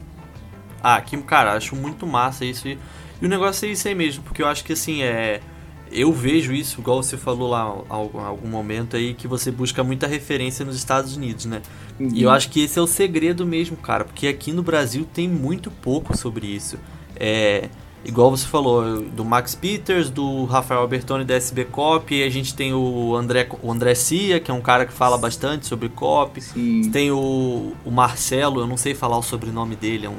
Ah, 0.81 1.01
que, 1.01 1.17
cara, 1.17 1.53
acho 1.53 1.75
muito 1.75 2.05
massa 2.05 2.45
isso. 2.45 2.67
E, 2.67 2.77
e 3.21 3.25
o 3.25 3.29
negócio 3.29 3.67
é 3.67 3.71
isso 3.71 3.87
aí 3.87 3.95
mesmo, 3.95 4.23
porque 4.23 4.41
eu 4.41 4.47
acho 4.47 4.63
que 4.63 4.73
assim, 4.73 5.03
é. 5.03 5.41
Eu 5.89 6.11
vejo 6.11 6.51
isso, 6.51 6.81
igual 6.81 7.01
você 7.01 7.15
falou 7.15 7.49
lá 7.49 7.63
em 7.89 8.19
algum 8.25 8.49
momento 8.49 8.97
aí, 8.97 9.13
que 9.13 9.25
você 9.25 9.49
busca 9.49 9.85
muita 9.85 10.05
referência 10.05 10.65
nos 10.65 10.75
Estados 10.75 11.15
Unidos, 11.15 11.45
né? 11.45 11.61
Uhum. 11.97 12.09
E 12.13 12.23
eu 12.23 12.29
acho 12.29 12.49
que 12.49 12.59
esse 12.61 12.77
é 12.77 12.81
o 12.81 12.87
segredo 12.87 13.47
mesmo, 13.47 13.77
cara, 13.77 14.03
porque 14.03 14.27
aqui 14.27 14.51
no 14.51 14.61
Brasil 14.61 15.07
tem 15.13 15.29
muito 15.29 15.71
pouco 15.71 16.15
sobre 16.15 16.45
isso. 16.45 16.77
É 17.15 17.69
igual 18.07 18.31
você 18.31 18.47
falou, 18.47 19.01
do 19.01 19.25
Max 19.25 19.53
Peters, 19.53 20.09
do 20.09 20.45
Rafael 20.45 20.79
Albertoni 20.79 21.25
da 21.25 21.35
SB 21.35 21.65
Cop, 21.65 22.15
e 22.15 22.23
a 22.23 22.29
gente 22.29 22.55
tem 22.55 22.73
o 22.73 23.13
André, 23.15 23.47
o 23.61 23.71
André 23.71 23.93
Cia, 23.93 24.39
que 24.39 24.49
é 24.49 24.53
um 24.53 24.61
cara 24.61 24.85
que 24.85 24.93
fala 24.93 25.17
bastante 25.17 25.67
sobre 25.67 25.89
cop. 25.89 26.39
Sim. 26.41 26.89
Tem 26.89 27.11
o, 27.11 27.73
o 27.83 27.91
Marcelo, 27.91 28.61
eu 28.61 28.67
não 28.67 28.77
sei 28.77 28.95
falar 28.95 29.17
o 29.17 29.21
sobrenome 29.21 29.75
dele, 29.75 30.05
é 30.05 30.09
um 30.09 30.15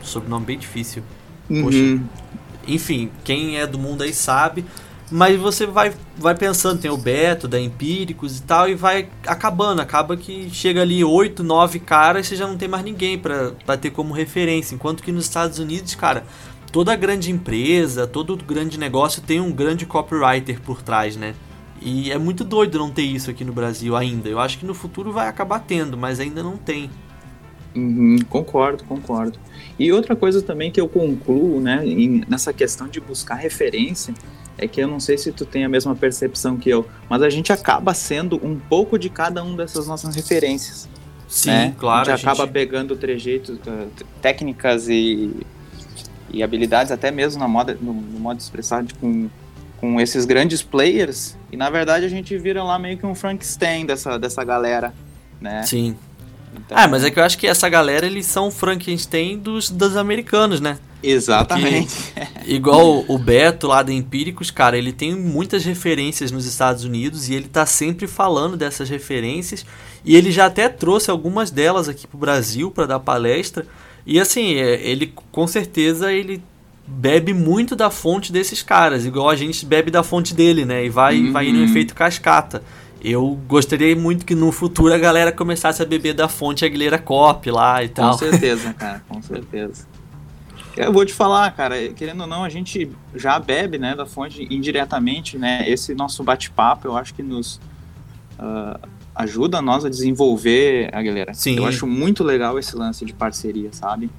sobrenome 0.00 0.46
bem 0.46 0.58
difícil. 0.58 1.02
Uhum. 1.50 1.64
Poxa. 1.64 2.00
Enfim, 2.66 3.10
quem 3.24 3.58
é 3.58 3.66
do 3.66 3.78
mundo 3.78 4.02
aí 4.02 4.14
sabe. 4.14 4.64
Mas 5.10 5.38
você 5.38 5.66
vai, 5.66 5.92
vai 6.16 6.34
pensando, 6.34 6.80
tem 6.80 6.90
o 6.90 6.96
Beto, 6.96 7.46
da 7.46 7.60
Empíricos 7.60 8.38
e 8.38 8.42
tal, 8.42 8.66
e 8.66 8.74
vai 8.74 9.08
acabando. 9.26 9.82
Acaba 9.82 10.16
que 10.16 10.48
chega 10.50 10.80
ali 10.80 11.04
oito, 11.04 11.44
nove 11.44 11.78
caras 11.78 12.24
e 12.24 12.28
você 12.30 12.36
já 12.36 12.46
não 12.46 12.56
tem 12.56 12.66
mais 12.66 12.82
ninguém 12.82 13.18
para 13.18 13.76
ter 13.76 13.90
como 13.90 14.14
referência. 14.14 14.74
Enquanto 14.74 15.02
que 15.02 15.12
nos 15.12 15.24
Estados 15.24 15.58
Unidos, 15.58 15.94
cara, 15.94 16.24
toda 16.72 16.96
grande 16.96 17.30
empresa, 17.30 18.06
todo 18.06 18.34
grande 18.36 18.78
negócio 18.78 19.22
tem 19.22 19.40
um 19.40 19.52
grande 19.52 19.84
copywriter 19.84 20.60
por 20.62 20.82
trás, 20.82 21.14
né? 21.14 21.34
E 21.80 22.10
é 22.10 22.16
muito 22.16 22.42
doido 22.42 22.78
não 22.78 22.90
ter 22.90 23.02
isso 23.02 23.30
aqui 23.30 23.44
no 23.44 23.52
Brasil 23.52 23.94
ainda. 23.94 24.28
Eu 24.28 24.40
acho 24.40 24.58
que 24.58 24.64
no 24.64 24.72
futuro 24.72 25.12
vai 25.12 25.28
acabar 25.28 25.60
tendo, 25.60 25.96
mas 25.98 26.18
ainda 26.18 26.42
não 26.42 26.56
tem. 26.56 26.90
Uhum, 27.74 28.18
concordo, 28.28 28.84
concordo. 28.84 29.38
E 29.78 29.92
outra 29.92 30.14
coisa 30.16 30.40
também 30.40 30.70
que 30.70 30.80
eu 30.80 30.88
concluo, 30.88 31.60
né, 31.60 31.82
nessa 32.28 32.52
questão 32.52 32.88
de 32.88 33.00
buscar 33.00 33.34
referência, 33.34 34.14
é 34.56 34.68
que 34.68 34.80
eu 34.80 34.86
não 34.86 35.00
sei 35.00 35.18
se 35.18 35.32
tu 35.32 35.44
tem 35.44 35.64
a 35.64 35.68
mesma 35.68 35.94
percepção 35.94 36.56
que 36.56 36.70
eu, 36.70 36.86
mas 37.08 37.22
a 37.22 37.30
gente 37.30 37.52
acaba 37.52 37.92
sendo 37.94 38.36
um 38.44 38.58
pouco 38.58 38.98
de 38.98 39.08
cada 39.08 39.42
um 39.42 39.56
dessas 39.56 39.86
nossas 39.86 40.14
referências. 40.14 40.88
Sim, 41.26 41.50
né? 41.50 41.74
claro. 41.78 42.10
A 42.10 42.16
gente 42.16 42.26
a 42.26 42.30
acaba 42.30 42.44
gente... 42.44 42.52
pegando 42.52 42.94
trejeitos, 42.94 43.56
uh, 43.56 43.88
técnicas 44.20 44.88
e 44.88 45.34
e 46.30 46.42
habilidades 46.42 46.92
até 46.92 47.10
mesmo 47.10 47.40
na 47.40 47.48
moda, 47.48 47.76
no, 47.80 47.92
no 47.92 48.20
modo 48.20 48.36
de 48.36 48.42
expressar 48.42 48.82
de, 48.82 48.94
com, 48.94 49.28
com 49.80 50.00
esses 50.00 50.24
grandes 50.24 50.62
players. 50.62 51.36
E 51.50 51.56
na 51.56 51.70
verdade 51.70 52.04
a 52.04 52.08
gente 52.08 52.36
vira 52.38 52.62
lá 52.62 52.78
meio 52.78 52.98
que 52.98 53.06
um 53.06 53.14
Frankenstein 53.14 53.86
dessa, 53.86 54.18
dessa 54.18 54.42
galera, 54.44 54.92
né? 55.40 55.62
Sim. 55.62 55.96
Então, 56.54 56.76
ah, 56.76 56.86
mas 56.86 57.02
é 57.04 57.10
que 57.10 57.18
eu 57.18 57.24
acho 57.24 57.38
que 57.38 57.46
essa 57.46 57.68
galera, 57.68 58.06
eles 58.06 58.26
são 58.26 58.50
Frankenstein 58.50 59.38
dos, 59.38 59.70
dos 59.70 59.96
americanos, 59.96 60.60
né? 60.60 60.78
Exatamente. 61.02 62.12
Porque, 62.12 62.50
igual 62.52 63.04
o 63.08 63.18
Beto 63.18 63.66
lá 63.66 63.82
da 63.82 63.92
Empíricos, 63.92 64.50
cara, 64.50 64.78
ele 64.78 64.92
tem 64.92 65.16
muitas 65.16 65.64
referências 65.64 66.30
nos 66.30 66.46
Estados 66.46 66.84
Unidos 66.84 67.28
e 67.28 67.34
ele 67.34 67.48
tá 67.48 67.66
sempre 67.66 68.06
falando 68.06 68.56
dessas 68.56 68.88
referências. 68.88 69.66
E 70.04 70.14
ele 70.14 70.30
já 70.30 70.46
até 70.46 70.68
trouxe 70.68 71.10
algumas 71.10 71.50
delas 71.50 71.88
aqui 71.88 72.06
pro 72.06 72.18
Brasil 72.18 72.70
para 72.70 72.86
dar 72.86 73.00
palestra. 73.00 73.66
E 74.06 74.20
assim, 74.20 74.54
é, 74.54 74.80
ele 74.82 75.12
com 75.30 75.46
certeza 75.46 76.12
ele 76.12 76.42
bebe 76.86 77.32
muito 77.32 77.76
da 77.76 77.90
fonte 77.90 78.32
desses 78.32 78.62
caras, 78.62 79.06
igual 79.06 79.30
a 79.30 79.36
gente 79.36 79.64
bebe 79.64 79.90
da 79.90 80.02
fonte 80.02 80.34
dele, 80.34 80.64
né? 80.64 80.84
E 80.84 80.88
vai, 80.88 81.20
uhum. 81.20 81.32
vai 81.32 81.52
no 81.52 81.64
efeito 81.64 81.94
cascata. 81.94 82.62
Eu 83.02 83.38
gostaria 83.48 83.94
muito 83.96 84.24
que 84.24 84.34
no 84.34 84.52
futuro 84.52 84.94
a 84.94 84.98
galera 84.98 85.32
começasse 85.32 85.82
a 85.82 85.84
beber 85.84 86.14
da 86.14 86.28
fonte 86.28 86.64
Aguilera 86.64 86.98
Cop 86.98 87.50
lá 87.50 87.82
e 87.82 87.88
tal. 87.88 88.12
Com 88.12 88.18
certeza, 88.18 88.72
cara, 88.78 89.02
com 89.08 89.20
certeza. 89.22 89.86
Eu 90.76 90.92
vou 90.92 91.04
te 91.04 91.12
falar, 91.12 91.50
cara, 91.52 91.88
querendo 91.88 92.22
ou 92.22 92.26
não, 92.26 92.44
a 92.44 92.48
gente 92.48 92.90
já 93.14 93.38
bebe, 93.38 93.76
né, 93.76 93.94
da 93.94 94.06
fonte 94.06 94.46
indiretamente, 94.50 95.36
né, 95.36 95.68
esse 95.68 95.94
nosso 95.94 96.22
bate-papo 96.22 96.88
eu 96.88 96.96
acho 96.96 97.12
que 97.12 97.22
nos 97.22 97.56
uh, 98.38 98.88
ajuda 99.14 99.60
nós 99.60 99.84
a 99.84 99.88
desenvolver, 99.88 100.90
a 100.92 101.02
galera. 101.02 101.34
Sim. 101.34 101.56
Eu 101.56 101.66
acho 101.66 101.86
muito 101.86 102.24
legal 102.24 102.58
esse 102.58 102.74
lance 102.76 103.04
de 103.04 103.12
parceria, 103.12 103.70
sabe? 103.72 104.10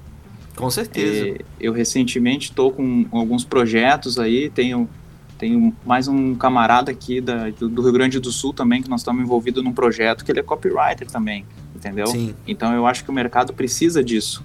Com 0.56 0.70
certeza. 0.70 1.28
É, 1.28 1.38
eu 1.60 1.72
recentemente 1.72 2.50
estou 2.50 2.70
com 2.70 3.06
alguns 3.10 3.44
projetos 3.44 4.18
aí, 4.18 4.48
tenho, 4.50 4.88
tenho 5.36 5.74
mais 5.84 6.06
um 6.06 6.34
camarada 6.34 6.92
aqui 6.92 7.20
da, 7.20 7.50
do 7.50 7.82
Rio 7.82 7.92
Grande 7.92 8.20
do 8.20 8.30
Sul 8.30 8.52
também, 8.52 8.80
que 8.80 8.88
nós 8.88 9.00
estamos 9.00 9.22
envolvidos 9.22 9.62
num 9.64 9.72
projeto 9.72 10.24
que 10.24 10.30
ele 10.30 10.40
é 10.40 10.42
copywriter 10.42 11.08
também, 11.08 11.44
entendeu? 11.74 12.06
Sim. 12.06 12.34
Então 12.46 12.72
eu 12.72 12.86
acho 12.86 13.04
que 13.04 13.10
o 13.10 13.12
mercado 13.12 13.52
precisa 13.52 14.02
disso, 14.02 14.44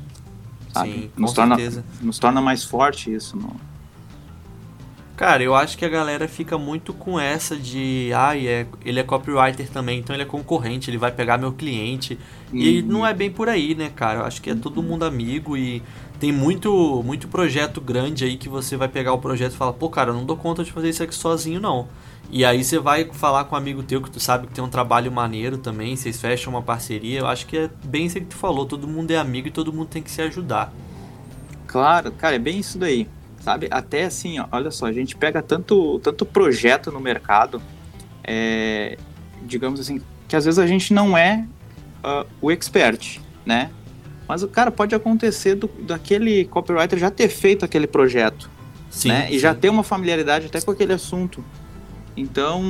sabe? 0.74 0.92
Sim, 0.92 1.12
com 1.14 1.22
nos, 1.22 1.34
torna, 1.34 1.56
certeza. 1.56 1.86
nos 2.02 2.18
torna 2.18 2.42
mais 2.42 2.64
forte 2.64 3.14
isso. 3.14 3.38
No... 3.38 3.69
Cara, 5.20 5.44
eu 5.44 5.54
acho 5.54 5.78
que 5.78 5.84
a 5.84 5.90
galera 5.90 6.30
fica 6.30 6.58
muito 6.58 6.94
com 6.94 7.20
essa 7.20 7.58
de, 7.58 8.10
ah, 8.16 8.38
é, 8.38 8.66
ele 8.86 9.02
é 9.02 9.04
copywriter 9.04 9.70
também, 9.70 10.00
então 10.00 10.16
ele 10.16 10.24
é 10.24 10.26
concorrente, 10.26 10.90
ele 10.90 10.98
vai 10.98 11.12
pegar 11.12 11.38
meu 11.38 11.52
cliente. 11.52 12.18
E 12.56 12.80
Uhum. 12.80 12.88
não 12.88 13.06
é 13.06 13.14
bem 13.14 13.30
por 13.30 13.50
aí, 13.50 13.76
né, 13.76 13.90
cara? 13.94 14.22
Eu 14.22 14.26
acho 14.26 14.42
que 14.42 14.50
é 14.50 14.56
todo 14.56 14.82
mundo 14.82 15.04
amigo 15.04 15.58
e 15.58 15.84
tem 16.22 16.32
muito, 16.32 17.04
muito 17.06 17.28
projeto 17.28 17.82
grande 17.82 18.24
aí 18.24 18.38
que 18.38 18.48
você 18.48 18.78
vai 18.78 18.88
pegar 18.88 19.12
o 19.12 19.18
projeto 19.20 19.52
e 19.52 19.58
fala, 19.58 19.74
pô, 19.74 19.90
cara, 19.90 20.12
eu 20.12 20.14
não 20.14 20.26
dou 20.26 20.38
conta 20.38 20.64
de 20.64 20.72
fazer 20.72 20.88
isso 20.88 21.04
aqui 21.04 21.14
sozinho, 21.14 21.60
não. 21.60 21.90
E 22.32 22.46
aí 22.46 22.64
você 22.64 22.80
vai 22.80 23.04
falar 23.12 23.44
com 23.44 23.56
um 23.56 23.58
amigo 23.58 23.84
teu 23.84 24.02
que 24.02 24.10
tu 24.10 24.22
sabe 24.22 24.48
que 24.48 24.54
tem 24.54 24.64
um 24.64 24.70
trabalho 24.70 25.12
maneiro 25.12 25.58
também, 25.58 25.98
vocês 25.98 26.18
fecham 26.22 26.54
uma 26.54 26.62
parceria. 26.62 27.20
Eu 27.20 27.28
acho 27.28 27.46
que 27.46 27.58
é 27.58 27.70
bem 27.84 28.06
isso 28.06 28.16
que 28.22 28.26
tu 28.28 28.38
falou, 28.38 28.66
todo 28.66 28.88
mundo 28.88 29.12
é 29.12 29.18
amigo 29.18 29.50
e 29.50 29.52
todo 29.52 29.74
mundo 29.74 29.90
tem 29.90 30.02
que 30.02 30.12
se 30.12 30.22
ajudar. 30.22 30.74
Claro, 31.68 32.12
cara, 32.14 32.36
é 32.36 32.40
bem 32.40 32.60
isso 32.60 32.78
daí. 32.78 33.08
Sabe, 33.42 33.68
até 33.72 34.04
assim, 34.04 34.40
ó, 34.40 34.46
olha 34.52 34.70
só, 34.70 34.86
a 34.86 34.92
gente 34.92 35.16
pega 35.16 35.42
tanto, 35.42 36.00
tanto 36.00 36.26
projeto 36.26 36.92
no 36.92 37.00
mercado, 37.00 37.62
é, 38.24 38.98
digamos 39.44 39.80
assim, 39.80 40.02
que 40.28 40.36
às 40.36 40.46
vezes 40.46 40.60
a 40.60 40.68
gente 40.68 40.94
não 40.94 41.18
é 41.18 41.46
ah, 42.04 42.26
o 42.42 42.52
expert, 42.52 43.20
né? 43.46 43.72
Mas 44.28 44.44
o 44.44 44.48
cara 44.48 44.70
pode 44.70 44.94
acontecer 44.94 45.56
do, 45.56 45.68
daquele 45.68 46.46
copywriter 46.46 47.00
já 47.00 47.10
ter 47.10 47.30
feito 47.30 47.66
aquele 47.66 47.88
projeto, 47.88 48.50
Sim. 48.90 49.08
né? 49.10 49.28
E 49.32 49.40
já 49.40 49.54
sim. 49.54 49.60
ter 49.62 49.70
uma 49.70 49.84
familiaridade 49.84 50.46
até 50.48 50.62
com 50.62 50.72
aquele 50.72 50.94
assunto. 50.94 51.44
Então, 52.16 52.62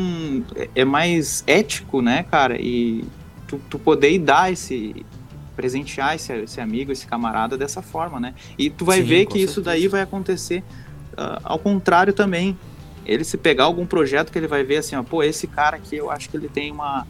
é- 0.55 0.69
é 0.75 0.85
mais 0.85 1.43
ético, 1.47 2.01
né, 2.01 2.23
cara? 2.23 2.55
E 2.61 3.03
tu, 3.47 3.59
tu 3.69 3.79
poder 3.79 4.17
dar 4.19 4.53
esse 4.53 5.05
presentear 5.59 6.15
esse, 6.15 6.31
esse 6.31 6.61
amigo, 6.61 6.89
esse 6.89 7.05
camarada 7.05 7.57
dessa 7.57 7.81
forma, 7.81 8.17
né? 8.17 8.33
E 8.57 8.69
tu 8.69 8.85
vai 8.85 9.01
Sim, 9.01 9.07
ver 9.07 9.25
que 9.25 9.39
isso 9.39 9.55
certeza. 9.55 9.61
daí 9.65 9.89
vai 9.89 10.01
acontecer 10.01 10.63
ah, 11.17 11.41
ao 11.43 11.59
contrário 11.59 12.13
também. 12.13 12.57
Ele 13.05 13.25
se 13.25 13.37
pegar 13.37 13.65
algum 13.65 13.85
projeto 13.85 14.31
que 14.31 14.37
ele 14.37 14.47
vai 14.47 14.63
ver 14.63 14.77
assim, 14.77 14.95
ó, 14.95 15.03
pô, 15.03 15.21
esse 15.21 15.47
cara 15.47 15.75
aqui 15.75 15.97
eu 15.97 16.09
acho 16.09 16.29
que 16.29 16.37
ele 16.37 16.47
tem 16.47 16.71
uma 16.71 17.05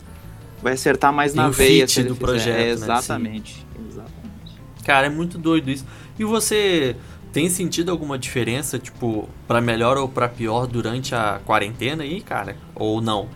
vai 0.63 0.73
acertar 0.73 1.13
mais 1.13 1.33
Tem 1.33 1.43
na 1.43 1.49
veia 1.51 1.87
fit 1.87 2.01
do 2.01 2.15
fizer. 2.15 2.25
projeto, 2.25 2.55
né? 2.55 2.63
É, 2.63 2.69
exatamente, 2.71 3.67
exatamente. 3.87 4.61
Cara, 4.83 5.05
é 5.05 5.09
muito 5.11 5.37
doido 5.37 5.69
isso. 5.69 5.85
E 6.17 6.23
você 6.23 6.95
tem 7.31 7.49
sentido 7.51 7.91
alguma 7.91 8.17
diferença, 8.17 8.79
tipo, 8.79 9.29
pra 9.47 9.61
melhor 9.61 9.95
ou 9.95 10.09
pra 10.09 10.27
pior 10.27 10.65
durante 10.65 11.13
a 11.13 11.39
quarentena 11.45 12.01
aí, 12.01 12.19
cara? 12.19 12.57
Ou 12.73 12.99
não? 12.99 13.29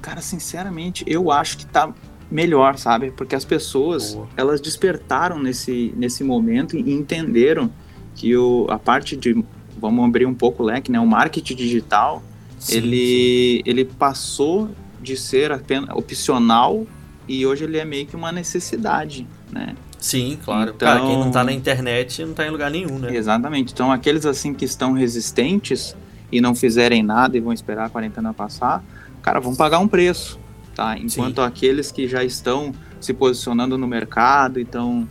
Cara, 0.00 0.20
sinceramente, 0.22 1.02
eu 1.08 1.32
acho 1.32 1.58
que 1.58 1.66
tá 1.66 1.92
melhor, 2.30 2.78
sabe? 2.78 3.10
Porque 3.10 3.34
as 3.34 3.44
pessoas, 3.44 4.14
Boa. 4.14 4.28
elas 4.36 4.60
despertaram 4.60 5.38
nesse, 5.38 5.92
nesse 5.96 6.22
momento 6.22 6.76
e 6.76 6.92
entenderam 6.92 7.70
que 8.14 8.36
o, 8.36 8.66
a 8.70 8.78
parte 8.78 9.16
de, 9.16 9.44
vamos 9.80 10.04
abrir 10.04 10.26
um 10.26 10.34
pouco 10.34 10.62
o 10.62 10.66
leque, 10.66 10.92
né? 10.92 11.00
O 11.00 11.06
marketing 11.06 11.54
digital, 11.56 12.22
Sim, 12.58 12.76
ele, 12.76 13.62
ele 13.64 13.84
passou 13.84 14.70
de 15.00 15.16
ser 15.16 15.50
apenas 15.50 15.90
opcional 15.96 16.86
e 17.26 17.46
hoje 17.46 17.64
ele 17.64 17.78
é 17.78 17.84
meio 17.84 18.06
que 18.06 18.16
uma 18.16 18.30
necessidade, 18.32 19.26
né? 19.50 19.74
Sim, 19.98 20.38
claro. 20.42 20.72
Então- 20.74 20.88
Cara, 20.88 21.00
quem 21.00 21.18
não 21.18 21.30
tá 21.30 21.44
na 21.44 21.52
internet 21.52 22.24
não 22.24 22.32
tá 22.32 22.46
em 22.46 22.50
lugar 22.50 22.70
nenhum, 22.70 22.98
né? 22.98 23.14
Exatamente. 23.14 23.72
Então, 23.72 23.92
aqueles 23.92 24.24
assim 24.24 24.54
que 24.54 24.64
estão 24.64 24.94
resistentes 24.94 25.94
e 26.32 26.40
não 26.40 26.54
fizerem 26.54 27.02
nada 27.02 27.36
e 27.36 27.40
vão 27.40 27.52
esperar 27.52 27.86
a 27.86 27.88
quarentena 27.90 28.32
passar, 28.32 28.82
cara, 29.20 29.40
vão 29.40 29.54
pagar 29.54 29.78
um 29.78 29.86
preço, 29.86 30.39
tá? 30.80 30.96
Enquanto 30.96 31.42
aqueles 31.42 31.92
que 31.92 32.08
já 32.08 32.24
estão 32.24 32.74
se 32.98 33.12
posicionando 33.12 33.76
no 33.76 33.86
mercado 33.86 34.58
e 34.58 34.62
estão 34.62 35.06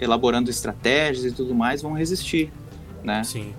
elaborando 0.00 0.48
estratégias 0.48 1.26
e 1.26 1.32
tudo 1.32 1.54
mais 1.54 1.82
vão 1.82 1.92
resistir, 1.92 2.50
né? 3.04 3.22
Sim. 3.22 3.52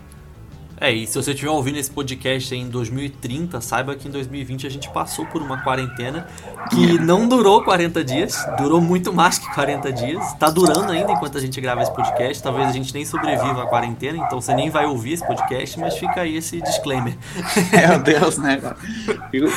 É, 0.81 0.91
e 0.91 1.05
se 1.05 1.13
você 1.13 1.29
estiver 1.29 1.51
ouvindo 1.51 1.77
esse 1.77 1.91
podcast 1.91 2.55
aí 2.55 2.59
em 2.59 2.67
2030, 2.67 3.61
saiba 3.61 3.95
que 3.95 4.07
em 4.07 4.11
2020 4.11 4.65
a 4.65 4.69
gente 4.69 4.89
passou 4.89 5.27
por 5.27 5.39
uma 5.39 5.61
quarentena 5.61 6.27
que 6.71 6.97
não 6.97 7.27
durou 7.27 7.63
40 7.63 8.03
dias, 8.03 8.35
durou 8.57 8.81
muito 8.81 9.13
mais 9.13 9.37
que 9.37 9.47
40 9.53 9.93
dias. 9.93 10.33
Tá 10.39 10.49
durando 10.49 10.91
ainda 10.91 11.11
enquanto 11.11 11.37
a 11.37 11.41
gente 11.41 11.61
grava 11.61 11.83
esse 11.83 11.93
podcast. 11.93 12.41
Talvez 12.41 12.67
a 12.67 12.71
gente 12.71 12.91
nem 12.95 13.05
sobreviva 13.05 13.61
à 13.61 13.67
quarentena, 13.67 14.17
então 14.17 14.41
você 14.41 14.55
nem 14.55 14.71
vai 14.71 14.87
ouvir 14.87 15.13
esse 15.13 15.27
podcast, 15.27 15.79
mas 15.79 15.95
fica 15.95 16.21
aí 16.21 16.35
esse 16.35 16.59
disclaimer. 16.59 17.15
Meu 17.71 17.99
Deus, 17.99 18.39
né? 18.39 18.59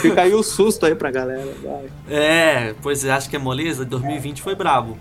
fica 0.02 0.20
aí 0.20 0.34
o 0.34 0.42
susto 0.42 0.84
aí 0.84 0.94
pra 0.94 1.10
galera. 1.10 1.54
vai. 1.62 1.86
É, 2.06 2.74
pois 2.82 3.02
é, 3.02 3.10
acho 3.10 3.30
que 3.30 3.36
é 3.36 3.38
moleza. 3.38 3.82
2020 3.82 4.42
foi 4.42 4.54
brabo. 4.54 4.98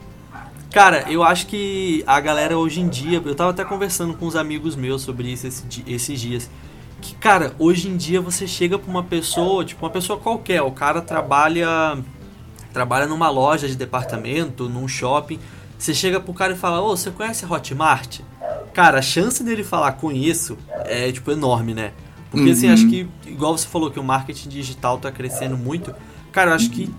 Cara, 0.74 1.06
eu 1.08 1.24
acho 1.24 1.46
que 1.46 2.03
a 2.08 2.20
galera 2.20 2.58
hoje 2.58 2.82
em 2.82 2.89
dia. 2.89 3.22
Eu 3.24 3.36
tava 3.36 3.51
até 3.51 3.63
conversando 3.63 4.15
com 4.15 4.25
uns 4.25 4.36
amigos 4.36 4.75
meus 4.75 5.03
sobre 5.03 5.32
isso 5.32 5.46
esses 5.86 6.20
dias. 6.20 6.50
Que, 7.00 7.13
cara, 7.13 7.53
hoje 7.60 7.88
em 7.88 7.96
dia 7.96 8.20
você 8.20 8.48
chega 8.48 8.80
pra 8.80 8.89
uma 8.89 9.03
pessoa, 9.03 9.63
tipo, 9.63 9.86
uma 9.86 9.92
pessoa 9.92 10.18
qualquer. 10.18 10.63
O 10.63 10.72
cara 10.72 11.00
trabalha. 11.00 11.96
Trabalha 12.74 13.06
numa 13.06 13.30
loja 13.30 13.68
de 13.68 13.75
departamento, 13.75 14.68
num 14.68 14.88
shopping. 14.88 15.39
Você 15.77 15.94
chega 15.94 16.20
pro 16.20 16.34
cara 16.34 16.53
e 16.53 16.56
fala: 16.58 16.82
Ô, 16.82 16.98
você 16.98 17.12
conhece 17.12 17.46
a 17.46 17.48
Hotmart? 17.48 18.22
Cara, 18.74 18.98
a 18.98 19.01
chance 19.03 19.44
dele 19.44 19.63
falar 19.63 19.92
conheço 19.92 20.58
é, 20.86 21.12
tipo, 21.12 21.30
enorme, 21.32 21.75
né? 21.75 21.92
Porque, 22.32 22.50
assim, 22.50 22.65
Uhum. 22.65 22.74
acho 22.74 22.89
que, 22.89 23.08
igual 23.27 23.56
você 23.56 23.68
falou 23.68 23.92
que 23.92 24.00
o 24.00 24.03
marketing 24.03 24.50
digital 24.50 24.98
tá 24.98 25.12
crescendo 25.12 25.56
muito. 25.56 25.94
Cara, 26.32 26.50
eu 26.50 26.56
acho 26.56 26.72
que 26.72 26.92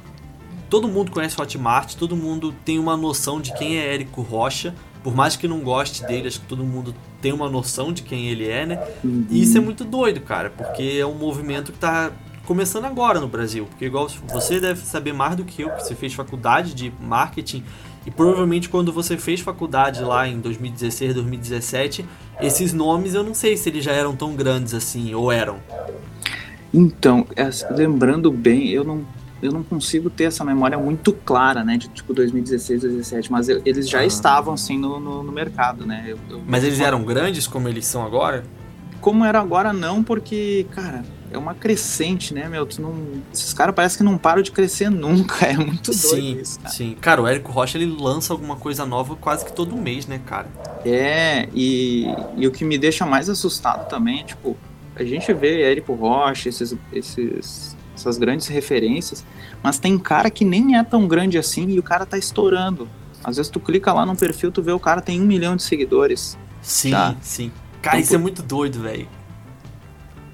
todo 0.74 0.88
mundo 0.88 1.12
conhece 1.12 1.38
o 1.38 1.40
Hotmart, 1.40 1.94
todo 1.94 2.16
mundo 2.16 2.52
tem 2.64 2.80
uma 2.80 2.96
noção 2.96 3.40
de 3.40 3.54
quem 3.54 3.78
é 3.78 3.94
Érico 3.94 4.22
Rocha. 4.22 4.74
Por 5.04 5.14
mais 5.14 5.36
que 5.36 5.46
não 5.46 5.60
goste 5.60 6.04
dele, 6.04 6.26
acho 6.26 6.40
que 6.40 6.46
todo 6.46 6.64
mundo 6.64 6.92
tem 7.22 7.32
uma 7.32 7.48
noção 7.48 7.92
de 7.92 8.02
quem 8.02 8.26
ele 8.26 8.48
é, 8.48 8.66
né? 8.66 8.84
E 9.30 9.40
isso 9.40 9.56
é 9.56 9.60
muito 9.60 9.84
doido, 9.84 10.20
cara, 10.20 10.50
porque 10.50 10.96
é 10.98 11.06
um 11.06 11.14
movimento 11.14 11.70
que 11.70 11.78
tá 11.78 12.10
começando 12.44 12.86
agora 12.86 13.20
no 13.20 13.28
Brasil. 13.28 13.66
Porque 13.66 13.84
igual 13.84 14.08
você 14.32 14.58
deve 14.58 14.80
saber 14.80 15.12
mais 15.12 15.36
do 15.36 15.44
que 15.44 15.62
eu, 15.62 15.70
que 15.70 15.84
você 15.84 15.94
fez 15.94 16.12
faculdade 16.12 16.74
de 16.74 16.92
marketing 17.00 17.62
e 18.04 18.10
provavelmente 18.10 18.68
quando 18.68 18.92
você 18.92 19.16
fez 19.16 19.38
faculdade 19.38 20.02
lá 20.02 20.26
em 20.26 20.40
2016, 20.40 21.14
2017, 21.14 22.04
esses 22.40 22.72
nomes 22.72 23.14
eu 23.14 23.22
não 23.22 23.32
sei 23.32 23.56
se 23.56 23.68
eles 23.68 23.84
já 23.84 23.92
eram 23.92 24.16
tão 24.16 24.34
grandes 24.34 24.74
assim, 24.74 25.14
ou 25.14 25.30
eram. 25.30 25.58
Então, 26.72 27.24
lembrando 27.70 28.32
bem, 28.32 28.70
eu 28.70 28.82
não, 28.82 29.06
eu 29.44 29.52
não 29.52 29.62
consigo 29.62 30.08
ter 30.10 30.24
essa 30.24 30.42
memória 30.44 30.76
muito 30.78 31.12
clara, 31.12 31.62
né? 31.62 31.76
De 31.76 31.88
tipo 31.88 32.12
2016, 32.14 32.80
2017, 32.80 33.30
mas 33.30 33.48
eu- 33.48 33.62
eles 33.64 33.88
já 33.88 34.00
Ah. 34.00 34.06
estavam 34.06 34.54
assim 34.54 34.78
no, 34.78 34.98
no, 34.98 35.22
no 35.22 35.30
mercado, 35.32 35.86
né? 35.86 36.04
Eu- 36.06 36.18
eu- 36.30 36.42
Mas 36.46 36.64
eles 36.64 36.80
eram 36.80 37.02
grandes 37.04 37.46
como 37.46 37.68
eles 37.68 37.86
são 37.86 38.04
agora? 38.04 38.44
Como 39.00 39.22
era 39.24 39.38
agora, 39.38 39.70
não, 39.72 40.02
porque, 40.02 40.66
cara, 40.70 41.04
é 41.30 41.36
uma 41.36 41.52
crescente, 41.54 42.32
né, 42.32 42.48
meu? 42.48 42.64
Tu 42.64 42.80
não, 42.80 42.94
esses 43.34 43.52
caras 43.52 43.74
parecem 43.74 43.98
que 43.98 44.02
não 44.04 44.16
param 44.16 44.40
de 44.40 44.50
crescer 44.50 44.88
nunca. 44.90 45.44
É 45.46 45.56
muito 45.58 45.90
doido 45.90 45.94
Sim, 45.98 46.40
isso, 46.40 46.58
cara. 46.60 46.74
sim. 46.74 46.96
Cara, 47.00 47.20
o 47.20 47.26
Érico 47.26 47.52
Rocha 47.52 47.76
ele 47.76 47.84
lança 48.00 48.32
alguma 48.32 48.56
coisa 48.56 48.86
nova 48.86 49.14
quase 49.14 49.44
que 49.44 49.52
todo 49.52 49.76
mês, 49.76 50.06
né, 50.06 50.20
cara? 50.24 50.48
É, 50.86 51.48
e, 51.54 52.06
e 52.36 52.46
o 52.46 52.50
que 52.50 52.64
me 52.64 52.78
deixa 52.78 53.04
mais 53.04 53.28
assustado 53.28 53.86
também 53.88 54.20
é, 54.20 54.24
tipo, 54.24 54.56
a 54.96 55.04
gente 55.04 55.30
vê 55.34 55.60
Érico 55.62 55.92
Rocha, 55.92 56.48
esses, 56.48 56.74
esses, 56.92 57.76
essas 57.94 58.18
grandes 58.18 58.46
referências, 58.48 59.24
mas 59.62 59.78
tem 59.78 59.98
cara 59.98 60.30
que 60.30 60.44
nem 60.44 60.76
é 60.76 60.82
tão 60.82 61.06
grande 61.06 61.38
assim 61.38 61.68
e 61.70 61.78
o 61.78 61.82
cara 61.82 62.04
tá 62.04 62.18
estourando. 62.18 62.88
Às 63.22 63.36
vezes 63.36 63.50
tu 63.50 63.58
clica 63.60 63.92
lá 63.92 64.04
no 64.04 64.14
perfil, 64.16 64.50
tu 64.52 64.62
vê 64.62 64.72
o 64.72 64.80
cara 64.80 65.00
tem 65.00 65.20
um 65.20 65.24
milhão 65.24 65.56
de 65.56 65.62
seguidores. 65.62 66.36
Sim, 66.60 66.90
Tá. 66.90 67.16
sim. 67.20 67.50
Cara, 67.80 67.96
Então, 67.98 68.04
isso 68.04 68.14
é 68.14 68.18
muito 68.18 68.42
doido, 68.42 68.80
velho. 68.82 69.08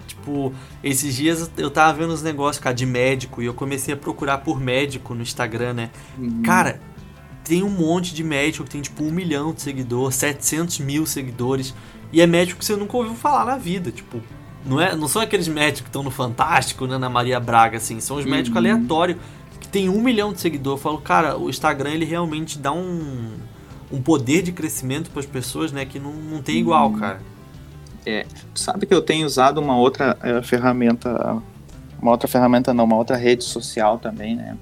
Tipo, 0.06 0.52
esses 0.82 1.14
dias 1.14 1.50
eu 1.56 1.70
tava 1.70 1.98
vendo 1.98 2.12
uns 2.12 2.22
negócios, 2.22 2.62
cara, 2.62 2.74
de 2.74 2.84
médico 2.86 3.42
e 3.42 3.46
eu 3.46 3.54
comecei 3.54 3.94
a 3.94 3.96
procurar 3.96 4.38
por 4.38 4.60
médico 4.60 5.14
no 5.14 5.22
Instagram, 5.22 5.72
né? 5.74 5.90
Uhum. 6.18 6.42
Cara, 6.42 6.80
tem 7.44 7.62
um 7.62 7.70
monte 7.70 8.14
de 8.14 8.22
médico 8.22 8.64
que 8.64 8.70
tem 8.70 8.80
tipo 8.82 9.02
um 9.04 9.10
milhão 9.10 9.52
de 9.52 9.62
seguidores, 9.62 10.16
700 10.16 10.78
mil 10.80 11.06
seguidores. 11.06 11.74
E 12.12 12.20
é 12.20 12.26
médico 12.26 12.58
que 12.58 12.64
você 12.64 12.76
nunca 12.76 12.96
ouviu 12.96 13.14
falar 13.14 13.44
na 13.44 13.56
vida. 13.56 13.90
Tipo, 13.90 14.20
Não, 14.64 14.80
é, 14.80 14.94
não 14.94 15.08
são 15.08 15.22
aqueles 15.22 15.48
médicos 15.48 15.82
que 15.82 15.88
estão 15.88 16.02
no 16.02 16.10
Fantástico, 16.10 16.86
né, 16.86 16.98
na 16.98 17.08
Maria 17.08 17.40
Braga, 17.40 17.78
assim. 17.78 18.00
São 18.00 18.16
os 18.16 18.24
médicos 18.24 18.50
uhum. 18.50 18.58
aleatórios 18.58 19.18
que 19.60 19.68
tem 19.68 19.88
um 19.88 20.00
milhão 20.00 20.32
de 20.32 20.40
seguidores. 20.40 20.78
Eu 20.78 20.82
falo, 20.82 20.98
cara, 20.98 21.36
o 21.36 21.48
Instagram 21.48 21.90
ele 21.90 22.04
realmente 22.04 22.58
dá 22.58 22.72
um, 22.72 23.36
um 23.90 24.00
poder 24.02 24.42
de 24.42 24.52
crescimento 24.52 25.10
para 25.10 25.20
as 25.20 25.26
pessoas, 25.26 25.72
né, 25.72 25.84
que 25.84 25.98
não, 25.98 26.12
não 26.12 26.42
tem 26.42 26.58
igual, 26.58 26.90
uhum. 26.90 26.98
cara. 26.98 27.20
É, 28.04 28.26
sabe 28.54 28.86
que 28.86 28.94
eu 28.94 29.02
tenho 29.02 29.26
usado 29.26 29.60
uma 29.60 29.76
outra 29.76 30.16
é, 30.22 30.42
ferramenta, 30.42 31.42
uma 32.00 32.12
outra 32.12 32.26
ferramenta 32.26 32.72
não, 32.72 32.84
uma 32.84 32.96
outra 32.96 33.16
rede 33.16 33.44
social 33.44 33.98
também, 33.98 34.36
né? 34.36 34.56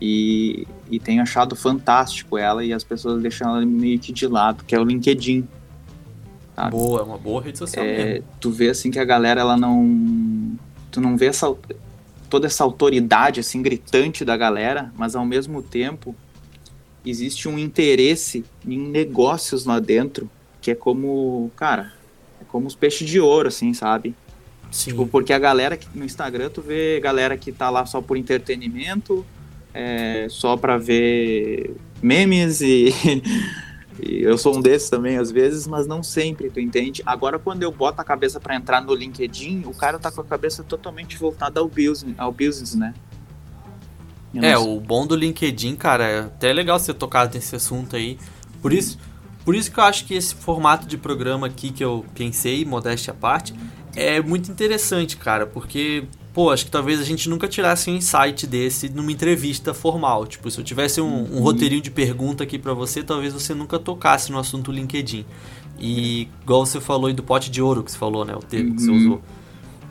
E, 0.00 0.66
e 0.90 0.98
tenho 0.98 1.22
achado 1.22 1.54
fantástico 1.54 2.36
ela 2.36 2.64
e 2.64 2.72
as 2.72 2.82
pessoas 2.82 3.22
deixam 3.22 3.48
ela 3.48 3.64
meio 3.64 3.98
que 3.98 4.12
de 4.12 4.26
lado, 4.26 4.64
que 4.64 4.74
é 4.74 4.80
o 4.80 4.84
LinkedIn. 4.84 5.46
Sabe? 6.54 6.70
Boa, 6.70 7.00
é 7.00 7.02
uma 7.02 7.18
boa 7.18 7.42
rede 7.42 7.58
social 7.58 7.84
é, 7.84 8.04
mesmo. 8.04 8.24
Tu 8.40 8.50
vê 8.50 8.68
assim 8.68 8.90
que 8.90 8.98
a 8.98 9.04
galera 9.04 9.40
ela 9.40 9.56
não 9.56 10.56
tu 10.90 11.00
não 11.00 11.16
vê 11.16 11.26
essa 11.26 11.52
toda 12.30 12.46
essa 12.46 12.64
autoridade 12.64 13.40
assim 13.40 13.60
gritante 13.62 14.24
da 14.24 14.36
galera, 14.36 14.92
mas 14.96 15.16
ao 15.16 15.24
mesmo 15.24 15.62
tempo 15.62 16.14
existe 17.04 17.48
um 17.48 17.58
interesse 17.58 18.44
em 18.66 18.78
negócios 18.78 19.64
lá 19.64 19.78
dentro 19.78 20.30
que 20.60 20.70
é 20.70 20.74
como, 20.74 21.50
cara, 21.56 21.92
é 22.40 22.44
como 22.48 22.66
os 22.66 22.74
peixes 22.74 23.06
de 23.06 23.20
ouro 23.20 23.48
assim, 23.48 23.74
sabe? 23.74 24.14
Sim. 24.70 24.90
Tipo, 24.90 25.06
porque 25.06 25.32
a 25.32 25.38
galera 25.38 25.76
que 25.76 25.86
no 25.94 26.04
Instagram 26.04 26.48
tu 26.48 26.62
vê 26.62 26.98
galera 27.00 27.36
que 27.36 27.52
tá 27.52 27.68
lá 27.68 27.84
só 27.84 28.00
por 28.00 28.16
entretenimento, 28.16 29.26
é, 29.74 30.26
só 30.30 30.56
para 30.56 30.78
ver 30.78 31.76
memes 32.02 32.62
e 32.62 32.94
E 34.02 34.22
eu 34.22 34.36
sou 34.36 34.56
um 34.56 34.60
desses 34.60 34.90
também 34.90 35.16
às 35.16 35.30
vezes, 35.30 35.66
mas 35.66 35.86
não 35.86 36.02
sempre, 36.02 36.50
tu 36.50 36.60
entende? 36.60 37.02
Agora, 37.06 37.38
quando 37.38 37.62
eu 37.62 37.70
boto 37.70 38.00
a 38.00 38.04
cabeça 38.04 38.40
para 38.40 38.56
entrar 38.56 38.80
no 38.80 38.94
LinkedIn, 38.94 39.64
o 39.66 39.74
cara 39.74 39.98
tá 39.98 40.10
com 40.10 40.20
a 40.20 40.24
cabeça 40.24 40.64
totalmente 40.64 41.16
voltada 41.16 41.60
ao 41.60 41.68
business, 41.68 42.14
ao 42.18 42.32
business 42.32 42.74
né? 42.74 42.94
é, 44.42 44.58
o 44.58 44.80
bom 44.80 45.06
do 45.06 45.14
LinkedIn, 45.14 45.76
cara, 45.76 46.04
é 46.04 46.20
até 46.20 46.52
legal 46.52 46.78
você 46.78 46.92
tocar 46.92 47.30
nesse 47.32 47.54
assunto 47.54 47.94
aí. 47.94 48.18
Por 48.60 48.72
isso, 48.72 48.98
por 49.44 49.54
isso 49.54 49.70
que 49.70 49.78
eu 49.78 49.84
acho 49.84 50.04
que 50.06 50.14
esse 50.14 50.34
formato 50.34 50.86
de 50.86 50.98
programa 50.98 51.46
aqui 51.46 51.70
que 51.70 51.84
eu 51.84 52.04
pensei, 52.14 52.64
modéstia 52.64 53.12
à 53.12 53.16
parte, 53.16 53.54
é 53.94 54.20
muito 54.20 54.50
interessante, 54.50 55.16
cara, 55.16 55.46
porque 55.46 56.04
pô, 56.34 56.50
acho 56.50 56.64
que 56.64 56.70
talvez 56.70 57.00
a 57.00 57.04
gente 57.04 57.28
nunca 57.28 57.46
tirasse 57.46 57.88
um 57.88 57.94
insight 57.94 58.44
desse 58.46 58.88
numa 58.88 59.12
entrevista 59.12 59.72
formal. 59.72 60.26
Tipo, 60.26 60.50
se 60.50 60.58
eu 60.58 60.64
tivesse 60.64 61.00
um, 61.00 61.06
um 61.06 61.36
uhum. 61.36 61.40
roteirinho 61.40 61.80
de 61.80 61.92
pergunta 61.92 62.42
aqui 62.42 62.58
para 62.58 62.74
você, 62.74 63.04
talvez 63.04 63.32
você 63.32 63.54
nunca 63.54 63.78
tocasse 63.78 64.32
no 64.32 64.38
assunto 64.38 64.72
LinkedIn. 64.72 65.24
E 65.78 66.28
igual 66.42 66.66
você 66.66 66.80
falou 66.80 67.06
aí 67.06 67.14
do 67.14 67.22
pote 67.22 67.50
de 67.50 67.62
ouro 67.62 67.84
que 67.84 67.92
você 67.92 67.96
falou, 67.96 68.24
né? 68.24 68.34
O 68.34 68.40
termo 68.40 68.74
que 68.74 68.82
você 68.82 68.90
uhum. 68.90 68.96
usou. 68.96 69.22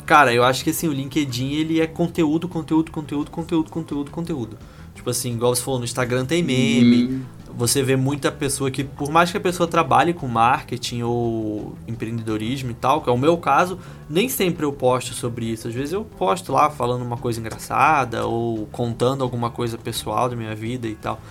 Cara, 0.05 0.33
eu 0.33 0.43
acho 0.43 0.65
que 0.65 0.71
assim, 0.71 0.87
o 0.89 0.91
LinkedIn 0.91 1.53
ele 1.53 1.79
é 1.79 1.87
conteúdo, 1.87 2.49
conteúdo, 2.49 2.91
conteúdo, 2.91 3.31
conteúdo, 3.31 3.71
conteúdo, 3.71 4.11
conteúdo. 4.11 4.57
Tipo 4.93 5.09
assim, 5.09 5.33
igual 5.33 5.55
você 5.55 5.61
falou, 5.61 5.79
no 5.79 5.85
Instagram 5.85 6.25
tem 6.25 6.43
meme, 6.43 7.05
uhum 7.05 7.21
você 7.55 7.83
vê 7.83 7.95
muita 7.95 8.31
pessoa 8.31 8.71
que, 8.71 8.83
por 8.83 9.11
mais 9.11 9.31
que 9.31 9.37
a 9.37 9.41
pessoa 9.41 9.67
trabalhe 9.67 10.13
com 10.13 10.27
marketing 10.27 11.03
ou 11.03 11.75
empreendedorismo 11.87 12.71
e 12.71 12.73
tal, 12.73 13.01
que 13.01 13.09
é 13.09 13.13
o 13.13 13.17
meu 13.17 13.37
caso, 13.37 13.77
nem 14.09 14.27
sempre 14.27 14.65
eu 14.65 14.73
posto 14.73 15.13
sobre 15.13 15.45
isso. 15.45 15.67
Às 15.67 15.73
vezes 15.73 15.93
eu 15.93 16.03
posto 16.03 16.51
lá 16.51 16.69
falando 16.69 17.03
uma 17.03 17.17
coisa 17.17 17.39
engraçada 17.39 18.25
ou 18.25 18.65
contando 18.67 19.23
alguma 19.23 19.51
coisa 19.51 19.77
pessoal 19.77 20.27
da 20.27 20.35
minha 20.35 20.55
vida 20.55 20.87
e 20.87 20.95
tal. 20.95 21.21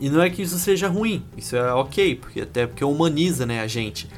E 0.00 0.08
não 0.08 0.22
é 0.22 0.30
que 0.30 0.42
isso 0.42 0.58
seja 0.58 0.88
ruim, 0.88 1.24
isso 1.36 1.56
é 1.56 1.72
ok, 1.72 2.16
porque 2.16 2.40
até 2.42 2.66
porque 2.66 2.84
humaniza 2.84 3.46
né, 3.46 3.60
a 3.60 3.66
gente. 3.66 4.08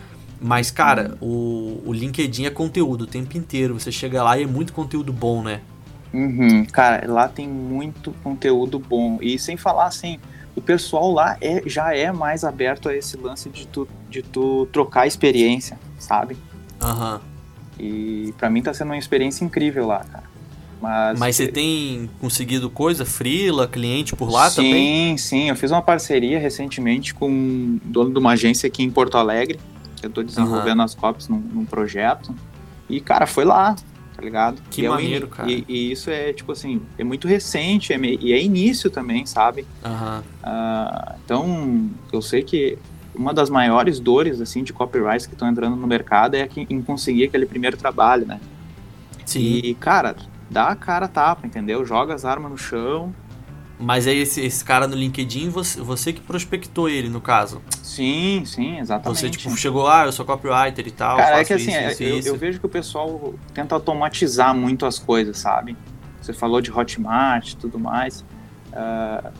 Mas, 0.40 0.70
cara, 0.70 1.16
o, 1.20 1.82
o 1.84 1.92
LinkedIn 1.92 2.44
é 2.44 2.50
conteúdo 2.50 3.02
o 3.02 3.06
tempo 3.06 3.36
inteiro. 3.36 3.78
Você 3.78 3.90
chega 3.90 4.22
lá 4.22 4.38
e 4.38 4.44
é 4.44 4.46
muito 4.46 4.72
conteúdo 4.72 5.12
bom, 5.12 5.42
né? 5.42 5.60
Uhum, 6.14 6.64
cara, 6.66 7.10
lá 7.10 7.28
tem 7.28 7.48
muito 7.48 8.12
conteúdo 8.22 8.78
bom. 8.78 9.18
E 9.20 9.38
sem 9.38 9.56
falar 9.56 9.86
assim, 9.86 10.18
o 10.58 10.60
pessoal 10.60 11.12
lá 11.12 11.36
é, 11.40 11.62
já 11.66 11.94
é 11.94 12.10
mais 12.12 12.44
aberto 12.44 12.88
a 12.88 12.94
esse 12.94 13.16
lance 13.16 13.48
de 13.48 13.66
tu, 13.66 13.88
de 14.10 14.22
tu 14.22 14.68
trocar 14.72 15.06
experiência, 15.06 15.78
sabe? 15.98 16.36
Aham. 16.82 17.14
Uhum. 17.14 17.20
E 17.80 18.34
para 18.36 18.50
mim 18.50 18.60
tá 18.60 18.74
sendo 18.74 18.88
uma 18.88 18.98
experiência 18.98 19.44
incrível 19.44 19.86
lá, 19.86 20.04
cara. 20.04 20.24
Mas, 20.80 21.18
Mas 21.18 21.36
você 21.36 21.48
tem 21.48 22.10
conseguido 22.20 22.68
coisa, 22.70 23.04
frila, 23.04 23.66
cliente 23.66 24.14
por 24.14 24.30
lá 24.30 24.48
sim, 24.50 24.56
também? 24.56 25.16
Sim, 25.16 25.28
sim. 25.28 25.48
Eu 25.48 25.56
fiz 25.56 25.70
uma 25.70 25.82
parceria 25.82 26.38
recentemente 26.38 27.14
com 27.14 27.28
um 27.28 27.80
dono 27.84 28.12
de 28.12 28.18
uma 28.18 28.32
agência 28.32 28.66
aqui 28.66 28.82
em 28.82 28.90
Porto 28.90 29.16
Alegre. 29.16 29.58
Eu 30.02 30.10
tô 30.10 30.22
desenvolvendo 30.22 30.78
uhum. 30.78 30.84
as 30.84 30.94
copies 30.94 31.28
num, 31.28 31.38
num 31.38 31.64
projeto. 31.64 32.34
E, 32.88 33.00
cara, 33.00 33.26
foi 33.26 33.44
lá 33.44 33.74
tá 34.18 34.24
ligado? 34.24 34.60
Que 34.68 34.82
e 34.82 34.88
maneiro, 34.88 35.28
é 35.32 35.36
cara. 35.36 35.50
E, 35.50 35.64
e, 35.68 35.92
isso 35.92 36.10
é, 36.10 36.32
tipo 36.32 36.50
assim, 36.50 36.82
é 36.98 37.04
muito 37.04 37.28
recente, 37.28 37.92
é 37.92 37.98
me, 37.98 38.18
e 38.20 38.32
é 38.32 38.42
início 38.42 38.90
também, 38.90 39.24
sabe? 39.24 39.64
Uhum. 39.84 40.18
Uh, 40.18 41.14
então, 41.24 41.90
eu 42.12 42.20
sei 42.20 42.42
que 42.42 42.76
uma 43.14 43.32
das 43.32 43.48
maiores 43.48 44.00
dores, 44.00 44.40
assim, 44.40 44.64
de 44.64 44.72
copyrights 44.72 45.24
que 45.24 45.34
estão 45.34 45.48
entrando 45.48 45.76
no 45.76 45.86
mercado 45.86 46.34
é 46.34 46.48
em 46.68 46.82
conseguir 46.82 47.24
aquele 47.24 47.46
primeiro 47.46 47.76
trabalho, 47.76 48.26
né? 48.26 48.40
Sim. 49.24 49.40
E, 49.40 49.74
cara, 49.74 50.16
dá 50.50 50.66
a 50.66 50.74
cara 50.74 51.04
a 51.04 51.08
tapa, 51.08 51.46
entendeu? 51.46 51.84
Joga 51.86 52.12
as 52.12 52.24
armas 52.24 52.50
no 52.50 52.58
chão 52.58 53.14
mas 53.78 54.06
aí 54.06 54.18
esse, 54.18 54.40
esse 54.44 54.64
cara 54.64 54.88
no 54.88 54.96
LinkedIn, 54.96 55.50
você, 55.50 55.80
você 55.80 56.12
que 56.12 56.20
prospectou 56.20 56.88
ele, 56.88 57.08
no 57.08 57.20
caso. 57.20 57.62
Sim, 57.82 58.42
sim, 58.44 58.78
exatamente. 58.78 59.20
Você, 59.20 59.30
tipo, 59.30 59.56
chegou, 59.56 59.86
ah, 59.86 60.06
eu 60.06 60.12
sou 60.12 60.24
copywriter 60.24 60.86
e 60.86 60.90
tal. 60.90 61.16
Cara, 61.16 61.40
é 61.40 61.44
que 61.44 61.52
assim, 61.52 61.70
isso, 61.70 61.76
é, 61.76 61.92
isso, 61.92 62.02
eu, 62.02 62.18
isso. 62.18 62.28
eu, 62.28 62.36
vejo 62.36 62.58
que 62.58 62.66
o 62.66 62.68
pessoal 62.68 63.34
tenta 63.54 63.74
automatizar 63.74 64.54
muito 64.54 64.84
as 64.84 64.98
coisas, 64.98 65.38
sabe? 65.38 65.76
Você 66.20 66.32
falou 66.32 66.60
de 66.60 66.72
Hotmart 66.72 67.52
e 67.52 67.56
tudo 67.56 67.78
mais. 67.78 68.24
Uh, 68.72 69.32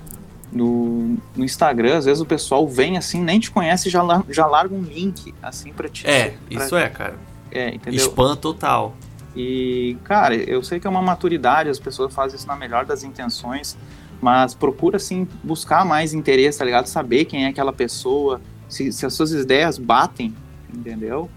no, 0.53 1.17
no 1.37 1.45
Instagram, 1.45 1.99
às 1.99 2.05
vezes 2.05 2.21
o 2.21 2.27
pessoal 2.27 2.67
vem 2.67 2.97
assim, 2.97 3.21
nem 3.21 3.39
te 3.39 3.51
conhece 3.51 3.89
e 3.89 3.91
já, 3.91 4.03
já 4.31 4.47
larga 4.47 4.75
um 4.75 4.83
link, 4.83 5.35
assim, 5.43 5.73
pra 5.73 5.89
te... 5.89 6.07
É, 6.07 6.31
pra, 6.31 6.65
isso 6.65 6.77
é, 6.77 6.89
cara. 6.89 7.17
É, 7.51 7.75
entendeu? 7.75 8.01
Spam 8.01 8.37
total. 8.37 8.95
E, 9.37 9.97
cara, 10.05 10.35
eu 10.35 10.63
sei 10.63 10.81
que 10.81 10.87
é 10.87 10.91
uma 10.91 11.03
maturidade, 11.03 11.69
as 11.69 11.79
pessoas 11.79 12.13
fazem 12.15 12.37
isso 12.37 12.47
na 12.47 12.57
melhor 12.57 12.85
das 12.85 13.05
intenções, 13.05 13.77
mas 14.21 14.55
procura, 14.55 14.97
assim, 14.97 15.27
buscar 15.43 15.85
mais 15.85 16.13
interesse, 16.13 16.59
tá 16.59 16.65
ligado? 16.65 16.87
Saber 16.87 17.25
quem 17.25 17.45
é 17.45 17.49
aquela 17.49 17.73
pessoa, 17.73 18.41
se, 18.69 18.93
se 18.93 19.07
as 19.07 19.15
suas 19.15 19.33
ideias 19.33 19.79
batem, 19.79 20.35
entendeu? 20.73 21.31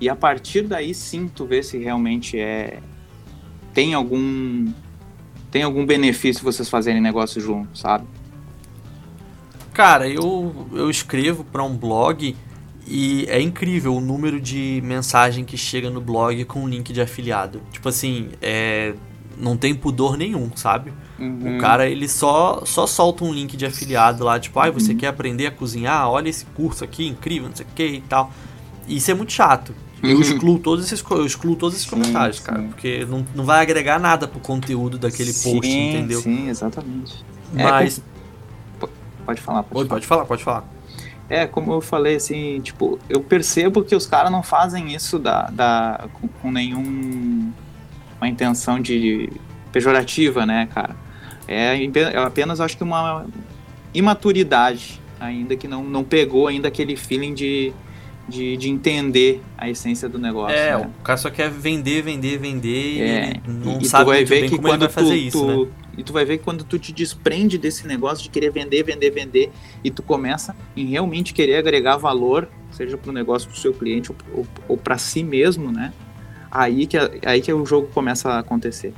E 0.00 0.08
a 0.08 0.14
partir 0.14 0.62
daí, 0.62 0.94
sim, 0.94 1.28
tu 1.28 1.44
vê 1.44 1.62
se 1.62 1.78
realmente 1.78 2.38
é... 2.38 2.78
Tem 3.74 3.94
algum... 3.94 4.72
Tem 5.50 5.62
algum 5.62 5.84
benefício 5.84 6.44
vocês 6.44 6.68
fazerem 6.68 7.00
negócio 7.00 7.40
juntos, 7.40 7.80
sabe? 7.80 8.04
Cara, 9.72 10.08
eu, 10.08 10.68
eu 10.72 10.90
escrevo 10.90 11.42
para 11.42 11.64
um 11.64 11.76
blog 11.76 12.36
e 12.86 13.26
é 13.28 13.40
incrível 13.40 13.94
o 13.94 14.00
número 14.00 14.40
de 14.40 14.82
mensagem 14.84 15.44
que 15.44 15.56
chega 15.56 15.90
no 15.90 16.00
blog 16.00 16.44
com 16.46 16.68
link 16.68 16.92
de 16.92 17.00
afiliado. 17.00 17.62
Tipo 17.70 17.88
assim, 17.88 18.30
é, 18.42 18.94
não 19.38 19.56
tem 19.56 19.74
pudor 19.74 20.16
nenhum, 20.16 20.50
sabe? 20.54 20.92
Uhum. 21.18 21.56
O 21.56 21.60
cara, 21.60 21.88
ele 21.88 22.08
só, 22.08 22.62
só 22.64 22.86
solta 22.86 23.24
um 23.24 23.32
link 23.32 23.56
de 23.56 23.64
afiliado 23.64 24.24
lá, 24.24 24.38
tipo, 24.38 24.58
ah, 24.58 24.70
você 24.70 24.92
uhum. 24.92 24.98
quer 24.98 25.08
aprender 25.08 25.46
a 25.46 25.50
cozinhar? 25.50 26.08
Olha 26.08 26.28
esse 26.28 26.44
curso 26.46 26.84
aqui, 26.84 27.06
incrível, 27.06 27.48
não 27.48 27.56
sei 27.56 27.66
o 27.66 27.68
que 27.74 27.86
e 27.86 28.00
tal. 28.02 28.32
E 28.86 28.96
isso 28.96 29.10
é 29.10 29.14
muito 29.14 29.32
chato. 29.32 29.74
Eu 30.02 30.14
uhum. 30.14 30.20
excluo 30.20 30.58
todos 30.58 30.84
esses, 30.84 31.04
eu 31.10 31.26
excluo 31.26 31.56
todos 31.56 31.74
esses 31.74 31.88
sim, 31.88 31.96
comentários, 31.96 32.38
cara, 32.40 32.60
sim. 32.60 32.68
porque 32.68 33.04
não, 33.08 33.26
não 33.34 33.44
vai 33.44 33.60
agregar 33.60 33.98
nada 33.98 34.28
pro 34.28 34.38
conteúdo 34.38 34.96
daquele 34.96 35.32
sim, 35.32 35.54
post, 35.54 35.70
entendeu? 35.70 36.20
Sim, 36.20 36.48
exatamente. 36.48 37.24
É, 37.56 37.62
Mas. 37.64 37.98
É, 37.98 38.86
pode 39.24 39.40
falar, 39.40 39.62
pode, 39.64 39.88
pode, 39.88 40.06
falar. 40.06 40.24
pode 40.24 40.42
falar, 40.44 40.62
pode 40.62 40.68
falar. 40.68 40.78
É, 41.28 41.46
como 41.46 41.72
eu 41.72 41.80
falei, 41.80 42.16
assim, 42.16 42.60
tipo, 42.60 42.98
eu 43.08 43.20
percebo 43.20 43.82
que 43.82 43.94
os 43.94 44.06
caras 44.06 44.32
não 44.32 44.42
fazem 44.42 44.94
isso 44.94 45.18
da, 45.18 45.42
da, 45.50 46.08
com, 46.14 46.26
com 46.26 46.50
nenhum 46.50 47.52
uma 48.20 48.28
intenção 48.28 48.80
de 48.80 49.30
pejorativa, 49.72 50.44
né, 50.44 50.68
cara? 50.72 50.96
É, 51.46 51.82
é 51.82 52.18
apenas, 52.18 52.60
acho 52.60 52.76
que 52.76 52.84
uma 52.84 53.26
imaturidade 53.94 55.00
ainda 55.20 55.56
que 55.56 55.66
não, 55.66 55.82
não 55.82 56.04
pegou 56.04 56.46
ainda 56.46 56.68
aquele 56.68 56.96
feeling 56.96 57.34
de, 57.34 57.72
de, 58.28 58.56
de 58.56 58.68
entender 58.68 59.42
a 59.56 59.68
essência 59.68 60.08
do 60.08 60.18
negócio. 60.18 60.56
É, 60.56 60.76
né? 60.76 60.90
o 61.00 61.02
cara 61.02 61.16
só 61.16 61.30
quer 61.30 61.50
vender, 61.50 62.02
vender, 62.02 62.38
vender 62.38 63.00
é, 63.00 63.32
e 63.44 63.50
não 63.50 63.78
e, 63.80 63.86
sabe 63.86 64.04
tu 64.04 64.08
vai 64.08 64.24
ver 64.24 64.48
que 64.48 64.58
quando 64.58 64.86
tu, 64.86 64.92
fazer 64.92 65.16
isso, 65.16 65.40
tu, 65.40 65.46
né? 65.46 65.72
E 65.96 66.02
tu 66.04 66.12
vai 66.12 66.24
ver 66.24 66.38
que 66.38 66.44
quando 66.44 66.62
tu 66.62 66.78
te 66.78 66.92
desprende 66.92 67.58
desse 67.58 67.86
negócio 67.86 68.22
de 68.22 68.30
querer 68.30 68.52
vender, 68.52 68.84
vender, 68.84 69.10
vender, 69.10 69.50
e 69.82 69.90
tu 69.90 70.02
começa 70.02 70.54
em 70.76 70.86
realmente 70.86 71.34
querer 71.34 71.56
agregar 71.56 71.96
valor, 71.96 72.48
seja 72.70 72.96
para 72.96 73.10
o 73.10 73.12
negócio, 73.12 73.48
para 73.48 73.56
o 73.56 73.60
seu 73.60 73.72
cliente 73.72 74.12
ou, 74.12 74.16
ou, 74.32 74.46
ou 74.68 74.76
para 74.76 74.96
si 74.96 75.24
mesmo, 75.24 75.72
né? 75.72 75.92
Aí 76.50 76.86
que, 76.86 76.96
aí 77.24 77.40
que 77.40 77.52
o 77.52 77.64
jogo 77.66 77.88
começa 77.88 78.30
a 78.30 78.38
acontecer. 78.38 78.94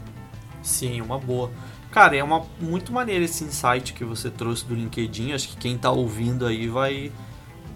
Sim, 0.63 1.01
uma 1.01 1.19
boa. 1.19 1.51
Cara, 1.91 2.17
é 2.17 2.23
uma 2.23 2.45
muito 2.61 2.93
maneiro 2.93 3.25
esse 3.25 3.43
insight 3.43 3.93
que 3.93 4.05
você 4.05 4.31
trouxe 4.31 4.65
do 4.65 4.75
LinkedIn. 4.75 5.33
Acho 5.33 5.49
que 5.49 5.57
quem 5.57 5.77
tá 5.77 5.91
ouvindo 5.91 6.47
aí 6.47 6.69
vai 6.69 7.11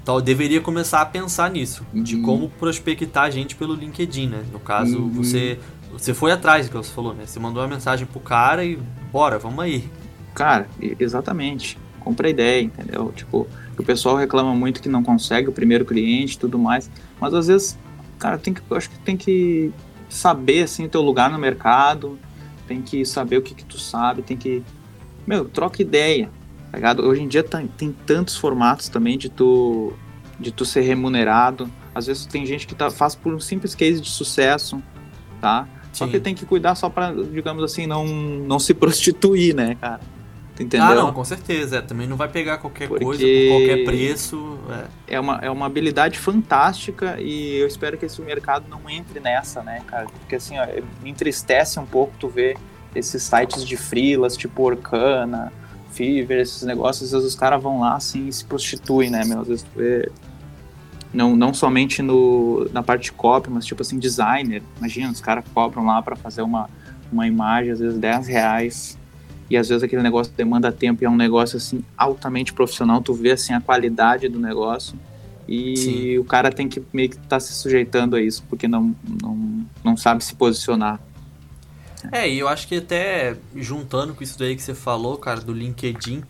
Então, 0.03 0.21
deveria 0.21 0.61
começar 0.61 1.01
a 1.01 1.07
pensar 1.07 1.51
nisso, 1.51 1.85
uhum. 1.93 2.03
de 2.03 2.19
como 2.19 2.49
prospectar 2.49 3.25
a 3.25 3.31
gente 3.31 3.57
pelo 3.57 3.75
LinkedIn, 3.75 4.29
né? 4.29 4.45
No 4.53 4.61
caso, 4.61 4.99
uhum. 4.99 5.09
você 5.11 5.59
você 5.99 6.13
foi 6.13 6.33
atrás, 6.33 6.69
que 6.69 6.77
você 6.77 6.93
falou, 6.93 7.15
né? 7.15 7.25
Você 7.25 7.39
mandou 7.39 7.63
uma 7.63 7.69
mensagem 7.69 8.05
pro 8.07 8.21
cara 8.21 8.65
e 8.65 8.79
bora, 9.13 9.39
vamos 9.39 9.61
aí. 9.61 9.89
Cara, 10.35 10.69
exatamente. 10.99 11.79
Compra 12.01 12.29
ideia, 12.29 12.63
entendeu? 12.63 13.13
Tipo, 13.15 13.47
o 13.79 13.83
pessoal 13.85 14.17
reclama 14.17 14.55
muito 14.55 14.83
que 14.83 14.89
não 14.89 15.03
consegue 15.03 15.49
o 15.49 15.53
primeiro 15.53 15.85
cliente 15.85 16.35
e 16.35 16.39
tudo 16.39 16.59
mais, 16.59 16.91
mas 17.21 17.33
às 17.33 17.47
vezes, 17.47 17.79
cara, 18.25 18.39
tem 18.39 18.55
que, 18.55 18.63
eu 18.71 18.77
acho 18.77 18.89
que 18.89 18.99
tem 19.01 19.19
que 19.19 19.71
saber 20.09 20.63
assim 20.63 20.87
o 20.87 20.89
teu 20.89 21.03
lugar 21.03 21.31
no 21.31 21.39
mercado, 21.39 22.19
tem 22.67 22.81
que 22.81 23.05
saber 23.05 23.37
o 23.37 23.43
que, 23.43 23.55
que 23.55 23.67
tu 23.67 23.79
sabe, 23.79 24.23
tem 24.23 24.35
que 24.35 24.63
meu, 25.27 25.45
troca 25.45 25.83
ideia, 25.83 26.31
tá 26.71 26.79
ligado? 26.79 27.03
Hoje 27.03 27.21
em 27.21 27.29
dia 27.29 27.43
tem, 27.43 27.67
tem 27.67 27.93
tantos 28.07 28.35
formatos 28.35 28.89
também 28.89 29.19
de 29.19 29.29
tu 29.29 29.93
de 30.41 30.51
tu 30.51 30.65
ser 30.65 30.81
remunerado. 30.81 31.71
Às 31.95 32.07
vezes 32.07 32.25
tem 32.25 32.47
gente 32.47 32.67
que 32.67 32.75
tá, 32.75 32.91
faz 32.91 33.15
por 33.15 33.33
um 33.33 33.39
simples 33.39 33.75
case 33.75 34.01
de 34.01 34.09
sucesso, 34.09 34.83
tá? 35.41 35.69
Só 35.93 36.09
que 36.09 36.19
tem 36.19 36.35
que 36.35 36.45
cuidar 36.45 36.75
só 36.75 36.89
para, 36.89 37.13
digamos 37.13 37.63
assim, 37.63 37.87
não, 37.87 38.07
não 38.07 38.59
se 38.59 38.73
prostituir, 38.75 39.55
né, 39.55 39.77
cara? 39.77 40.01
Entendeu? 40.59 40.87
Ah, 40.87 40.95
não, 40.95 41.13
com 41.13 41.25
certeza. 41.25 41.79
É, 41.79 41.83
também 41.83 42.07
não 42.07 42.17
vai 42.17 42.29
pegar 42.29 42.59
qualquer 42.59 42.87
Porque 42.89 43.05
coisa 43.05 43.23
por 43.23 43.59
qualquer 43.59 43.85
preço. 43.85 44.59
É. 45.09 45.17
é. 45.17 45.21
uma, 45.21 45.39
é 45.43 45.51
uma 45.51 45.67
habilidade 45.67 46.19
fantástica 46.19 47.21
e 47.21 47.57
eu 47.57 47.67
espero 47.67 47.99
que 47.99 48.07
esse 48.07 48.21
mercado 48.23 48.67
não 48.69 48.89
entre 48.89 49.19
nessa, 49.19 49.63
né, 49.63 49.83
cara? 49.87 50.07
Porque 50.07 50.37
assim, 50.37 50.57
ó, 50.59 50.67
me 51.03 51.11
entristece 51.11 51.81
um 51.81 51.87
pouco 51.87 52.13
tu 52.21 52.29
ver 52.29 52.57
esses 52.95 53.23
sites 53.23 53.67
de 53.67 53.77
frilas, 53.77 54.37
tipo 54.37 54.63
Orkana, 54.63 55.53
Fiverr, 55.91 56.41
esses 56.41 56.63
negócios, 56.63 57.09
às 57.09 57.13
vezes 57.13 57.35
os 57.35 57.39
caras 57.39 57.61
vão 57.61 57.81
lá 57.81 57.97
assim 57.97 58.29
e 58.29 58.33
se 58.33 58.45
prostituem, 58.45 59.11
né, 59.11 59.25
meu? 59.25 59.41
Às 59.41 59.49
vezes 59.49 59.63
tu 59.65 59.71
vê 59.77 60.09
não, 61.13 61.37
não 61.37 61.55
somente 61.55 62.03
no, 62.03 62.69
na 62.73 62.83
parte 62.83 63.05
de 63.05 63.13
copy, 63.13 63.51
mas 63.51 63.65
tipo 63.65 63.83
assim, 63.83 63.99
designer. 63.99 64.63
Imagina, 64.79 65.11
os 65.11 65.21
caras 65.21 65.45
cobram 65.53 65.87
lá 65.87 66.03
para 66.03 66.17
fazer 66.17 66.43
uma, 66.43 66.69
uma 67.11 67.27
imagem, 67.27 67.73
às 67.73 67.79
vezes 67.79 67.99
10 67.99 68.27
reais, 68.27 68.99
e 69.55 69.57
às 69.57 69.69
vezes 69.69 69.83
aquele 69.83 70.03
negócio 70.03 70.33
demanda 70.37 70.71
tempo 70.73 71.03
e 71.03 71.07
é 71.07 71.11
um 71.11 71.17
negócio 71.17 71.57
assim 71.57 71.83
altamente 71.97 72.53
profissional, 72.53 73.01
tu 73.01 73.15
vê 73.15 73.33
assim 73.33 73.53
a 73.53 73.61
qualidade 73.61 74.29
do 74.29 74.39
negócio 74.39 74.99
e 75.49 75.77
Sim. 75.77 76.19
o 76.19 76.25
cara 76.25 76.51
tem 76.51 76.69
que 76.69 76.83
meio 76.93 77.11
que 77.11 77.17
estar 77.17 77.29
tá 77.29 77.41
se 77.41 77.53
sujeitando 77.53 78.17
a 78.17 78.21
isso, 78.21 78.43
porque 78.49 78.67
não, 78.67 78.95
não, 79.23 79.67
não 79.83 79.97
sabe 79.97 80.25
se 80.25 80.35
posicionar. 80.35 81.01
É, 82.11 82.29
e 82.29 82.39
eu 82.39 82.49
acho 82.49 82.67
que 82.67 82.77
até 82.77 83.37
juntando 83.55 84.15
com 84.15 84.23
isso 84.23 84.39
daí 84.39 84.57
que 84.57 84.63
você 84.63 84.75
falou, 84.75 85.17
cara, 85.17 85.41
do 85.41 85.53
LinkedIn, 85.53 86.23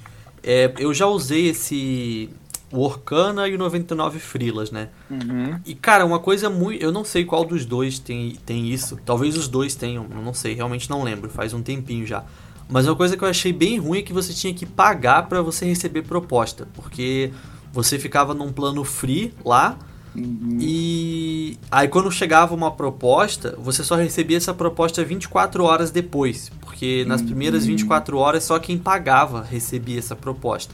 é, 0.43 0.73
eu 0.79 0.93
já 0.93 1.07
usei 1.07 1.49
esse 1.49 2.31
o 2.75 2.81
Orkana 2.81 3.47
e 3.49 3.55
o 3.55 3.59
99 3.59 4.19
Frilas, 4.19 4.73
né? 4.73 4.89
Uhum. 5.09 5.61
E, 5.65 5.77
cara, 5.77 6.05
uma 6.05 6.19
coisa 6.19 6.51
muito. 6.51 6.83
Eu 6.83 6.91
não 6.91 7.05
sei 7.05 7.25
qual 7.25 7.45
dos 7.45 7.65
dois 7.65 8.01
tem, 8.01 8.37
tem 8.45 8.69
isso. 8.69 8.99
Talvez 9.05 9.37
os 9.37 9.47
dois 9.47 9.77
tenham, 9.77 10.07
eu 10.11 10.21
não 10.21 10.35
sei, 10.35 10.55
realmente 10.55 10.91
não 10.91 11.03
lembro, 11.05 11.31
faz 11.31 11.55
um 11.55 11.63
tempinho 11.63 12.05
já. 12.05 12.25
Mas 12.69 12.87
uma 12.87 12.97
coisa 12.97 13.17
que 13.17 13.23
eu 13.23 13.29
achei 13.29 13.53
bem 13.53 13.79
ruim 13.79 13.99
é 13.99 14.03
que 14.03 14.13
você 14.13 14.33
tinha 14.33 14.53
que 14.55 14.65
pagar 14.65 15.29
para 15.29 15.43
você 15.43 15.65
receber 15.67 16.03
proposta. 16.03 16.67
Porque 16.75 17.31
você 17.73 17.99
ficava 17.99 18.33
num 18.33 18.53
plano 18.53 18.85
free 18.85 19.35
lá. 19.45 19.77
Uhum. 20.15 20.59
E 20.61 21.59
aí 21.71 21.89
quando 21.89 22.11
chegava 22.11 22.55
uma 22.55 22.71
proposta, 22.71 23.57
você 23.59 23.83
só 23.83 23.97
recebia 23.97 24.37
essa 24.37 24.55
proposta 24.55 25.05
24 25.05 25.65
horas 25.65 25.91
depois, 25.91 26.53
porque 26.61 27.05
nas 27.05 27.21
primeiras 27.21 27.67
24 27.67 28.17
uhum. 28.17 28.23
horas 28.23 28.45
só 28.45 28.61
quem 28.61 28.79
pagava 28.79 29.43
recebia 29.43 29.99
essa 29.99 30.15
proposta. 30.15 30.73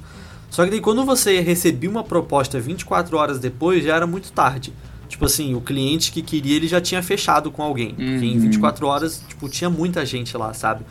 Só 0.51 0.65
que 0.65 0.71
daí 0.71 0.81
quando 0.81 1.07
você 1.07 1.41
recebia 1.41 1.89
uma 1.89 2.05
proposta 2.05 2.61
24 2.61 3.17
horas 3.17 3.39
depois, 3.39 3.83
já 3.83 3.97
era 3.97 4.07
muito 4.07 4.31
tarde. 4.31 4.75
Tipo 5.09 5.25
assim, 5.25 5.55
o 5.55 5.61
cliente 5.61 6.13
que 6.13 6.23
queria, 6.23 6.57
ele 6.57 6.69
já 6.69 6.81
tinha 6.81 7.03
fechado 7.03 7.51
com 7.51 7.63
alguém. 7.63 7.95
Uhum. 7.99 8.13
Porque 8.13 8.27
em 8.27 8.39
24 8.39 8.85
uhum. 8.85 8.93
horas, 8.93 9.25
tipo, 9.27 9.49
tinha 9.49 9.71
muita 9.71 10.05
gente 10.05 10.37
lá, 10.37 10.53
sabe? 10.53 10.85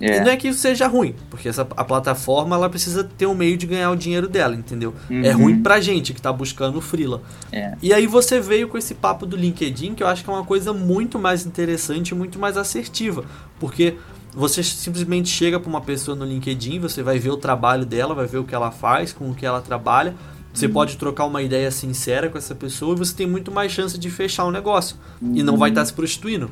É. 0.00 0.18
E 0.18 0.20
não 0.20 0.30
é 0.30 0.36
que 0.36 0.48
isso 0.48 0.60
seja 0.60 0.86
ruim, 0.86 1.14
porque 1.30 1.48
essa, 1.48 1.62
a 1.62 1.84
plataforma 1.84 2.54
ela 2.56 2.68
precisa 2.68 3.02
ter 3.02 3.26
um 3.26 3.34
meio 3.34 3.56
de 3.56 3.66
ganhar 3.66 3.90
o 3.90 3.96
dinheiro 3.96 4.28
dela, 4.28 4.54
entendeu? 4.54 4.94
É 5.08 5.12
uhum. 5.12 5.24
É 5.24 5.30
ruim 5.30 5.62
pra 5.62 5.80
gente 5.80 6.12
que 6.12 6.20
tá 6.20 6.32
buscando 6.32 6.78
o 6.78 6.80
Freela. 6.80 7.22
É. 7.50 7.74
E 7.82 7.92
aí 7.92 8.06
você 8.06 8.40
veio 8.40 8.68
com 8.68 8.76
esse 8.76 8.94
papo 8.94 9.24
do 9.24 9.36
LinkedIn, 9.36 9.94
que 9.94 10.02
eu 10.02 10.06
acho 10.06 10.22
que 10.22 10.30
é 10.30 10.32
uma 10.32 10.44
coisa 10.44 10.72
muito 10.72 11.18
mais 11.18 11.46
interessante 11.46 12.10
e 12.10 12.14
muito 12.14 12.38
mais 12.38 12.56
assertiva. 12.56 13.24
Porque 13.58 13.94
você 14.34 14.62
simplesmente 14.62 15.30
chega 15.30 15.58
para 15.58 15.68
uma 15.68 15.80
pessoa 15.80 16.14
no 16.14 16.24
LinkedIn, 16.24 16.78
você 16.78 17.02
vai 17.02 17.18
ver 17.18 17.30
o 17.30 17.36
trabalho 17.38 17.86
dela, 17.86 18.14
vai 18.14 18.26
ver 18.26 18.38
o 18.38 18.44
que 18.44 18.54
ela 18.54 18.70
faz, 18.70 19.12
com 19.12 19.30
o 19.30 19.34
que 19.34 19.46
ela 19.46 19.62
trabalha. 19.62 20.14
Você 20.52 20.66
uhum. 20.66 20.72
pode 20.72 20.96
trocar 20.96 21.24
uma 21.24 21.42
ideia 21.42 21.70
sincera 21.70 22.28
com 22.28 22.36
essa 22.36 22.54
pessoa 22.54 22.94
e 22.94 22.98
você 22.98 23.14
tem 23.14 23.26
muito 23.26 23.50
mais 23.50 23.72
chance 23.72 23.98
de 23.98 24.10
fechar 24.10 24.44
um 24.46 24.50
negócio. 24.50 24.96
Uhum. 25.20 25.36
E 25.36 25.42
não 25.42 25.56
vai 25.56 25.70
estar 25.70 25.80
uhum. 25.80 25.84
tá 25.84 25.88
se 25.88 25.92
prostituindo. 25.92 26.50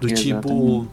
Do 0.00 0.08
Exatamente. 0.08 0.42
tipo, 0.42 0.88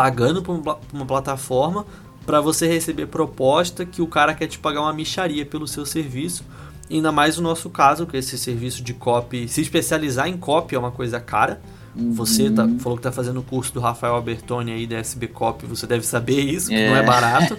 pagando 0.00 0.40
por 0.40 0.78
uma 0.94 1.04
plataforma 1.04 1.84
para 2.24 2.40
você 2.40 2.66
receber 2.66 3.04
proposta 3.04 3.84
que 3.84 4.00
o 4.00 4.06
cara 4.06 4.32
quer 4.32 4.46
te 4.46 4.58
pagar 4.58 4.80
uma 4.80 4.94
micharia 4.94 5.44
pelo 5.44 5.68
seu 5.68 5.84
serviço. 5.84 6.42
Ainda 6.90 7.12
mais 7.12 7.36
no 7.36 7.42
nosso 7.42 7.68
caso, 7.68 8.06
que 8.06 8.16
esse 8.16 8.38
serviço 8.38 8.82
de 8.82 8.94
copy, 8.94 9.46
se 9.46 9.60
especializar 9.60 10.26
em 10.26 10.38
copy 10.38 10.74
é 10.74 10.78
uma 10.78 10.90
coisa 10.90 11.20
cara. 11.20 11.60
Uhum. 11.94 12.14
Você 12.14 12.48
tá, 12.50 12.66
falou 12.78 12.96
que 12.96 13.02
tá 13.02 13.12
fazendo 13.12 13.40
o 13.40 13.42
curso 13.42 13.74
do 13.74 13.80
Rafael 13.80 14.14
Albertoni 14.14 14.72
aí 14.72 14.86
da 14.86 14.96
SB 14.96 15.26
Cop, 15.28 15.66
você 15.66 15.86
deve 15.86 16.06
saber 16.06 16.40
isso, 16.40 16.72
é. 16.72 16.76
que 16.76 16.88
não 16.88 16.96
é 16.96 17.02
barato. 17.02 17.54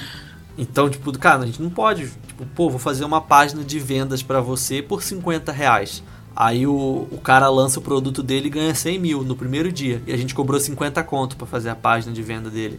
então, 0.58 0.90
tipo, 0.90 1.10
cara, 1.18 1.44
a 1.44 1.46
gente 1.46 1.62
não 1.62 1.70
pode, 1.70 2.10
tipo, 2.26 2.44
pô, 2.54 2.68
vou 2.68 2.78
fazer 2.78 3.06
uma 3.06 3.22
página 3.22 3.64
de 3.64 3.78
vendas 3.78 4.22
para 4.22 4.42
você 4.42 4.82
por 4.82 5.02
50 5.02 5.50
reais. 5.52 6.02
Aí 6.40 6.68
o, 6.68 7.08
o 7.10 7.18
cara 7.20 7.48
lança 7.48 7.80
o 7.80 7.82
produto 7.82 8.22
dele 8.22 8.46
e 8.46 8.50
ganha 8.50 8.72
100 8.72 8.98
mil 9.00 9.24
no 9.24 9.34
primeiro 9.34 9.72
dia. 9.72 10.00
E 10.06 10.12
a 10.12 10.16
gente 10.16 10.36
cobrou 10.36 10.60
50 10.60 11.02
conto 11.02 11.36
para 11.36 11.48
fazer 11.48 11.68
a 11.68 11.74
página 11.74 12.12
de 12.12 12.22
venda 12.22 12.48
dele. 12.48 12.78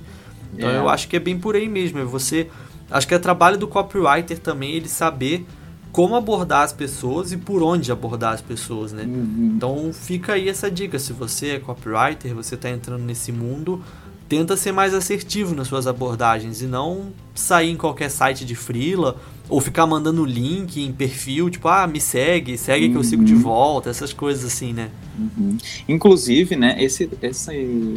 Então 0.54 0.70
é. 0.70 0.78
eu 0.78 0.88
acho 0.88 1.10
que 1.10 1.18
é 1.18 1.20
bem 1.20 1.38
por 1.38 1.58
aí 1.58 1.68
mesmo. 1.68 2.00
É 2.00 2.06
você. 2.06 2.50
Acho 2.90 3.06
que 3.06 3.14
é 3.14 3.20
trabalho 3.20 3.58
do 3.58 3.68
copywriter 3.68 4.40
também 4.40 4.72
ele 4.72 4.88
saber 4.88 5.46
como 5.92 6.16
abordar 6.16 6.64
as 6.64 6.72
pessoas 6.72 7.34
e 7.34 7.38
por 7.38 7.62
onde 7.62 7.92
abordar 7.92 8.34
as 8.34 8.40
pessoas, 8.40 8.94
né? 8.94 9.04
Uhum. 9.04 9.52
Então 9.58 9.92
fica 9.92 10.36
aí 10.36 10.48
essa 10.48 10.72
dica, 10.72 10.98
se 10.98 11.12
você 11.12 11.56
é 11.56 11.60
copywriter, 11.60 12.34
você 12.34 12.56
está 12.56 12.70
entrando 12.70 13.04
nesse 13.04 13.34
mundo, 13.34 13.84
tenta 14.30 14.56
ser 14.56 14.72
mais 14.72 14.94
assertivo 14.94 15.56
nas 15.56 15.68
suas 15.68 15.88
abordagens 15.88 16.62
e 16.62 16.68
não 16.68 17.12
sair 17.34 17.72
em 17.72 17.76
qualquer 17.76 18.10
site 18.10 18.46
de 18.46 18.56
freela 18.56 19.18
ou 19.50 19.60
ficar 19.60 19.88
mandando 19.88 20.24
link 20.24 20.80
em 20.80 20.94
perfil, 20.94 21.50
tipo, 21.50 21.68
ah, 21.68 21.88
me 21.88 22.00
segue, 22.00 22.56
segue 22.56 22.86
uhum. 22.86 22.92
que 22.92 22.98
eu 23.00 23.04
sigo 23.04 23.24
de 23.24 23.34
uhum. 23.34 23.42
volta, 23.42 23.90
essas 23.90 24.14
coisas 24.14 24.46
assim, 24.46 24.72
né? 24.72 24.92
Uhum. 25.18 25.58
Inclusive, 25.88 26.56
né, 26.56 26.76
esse, 26.80 27.10
esse 27.20 27.52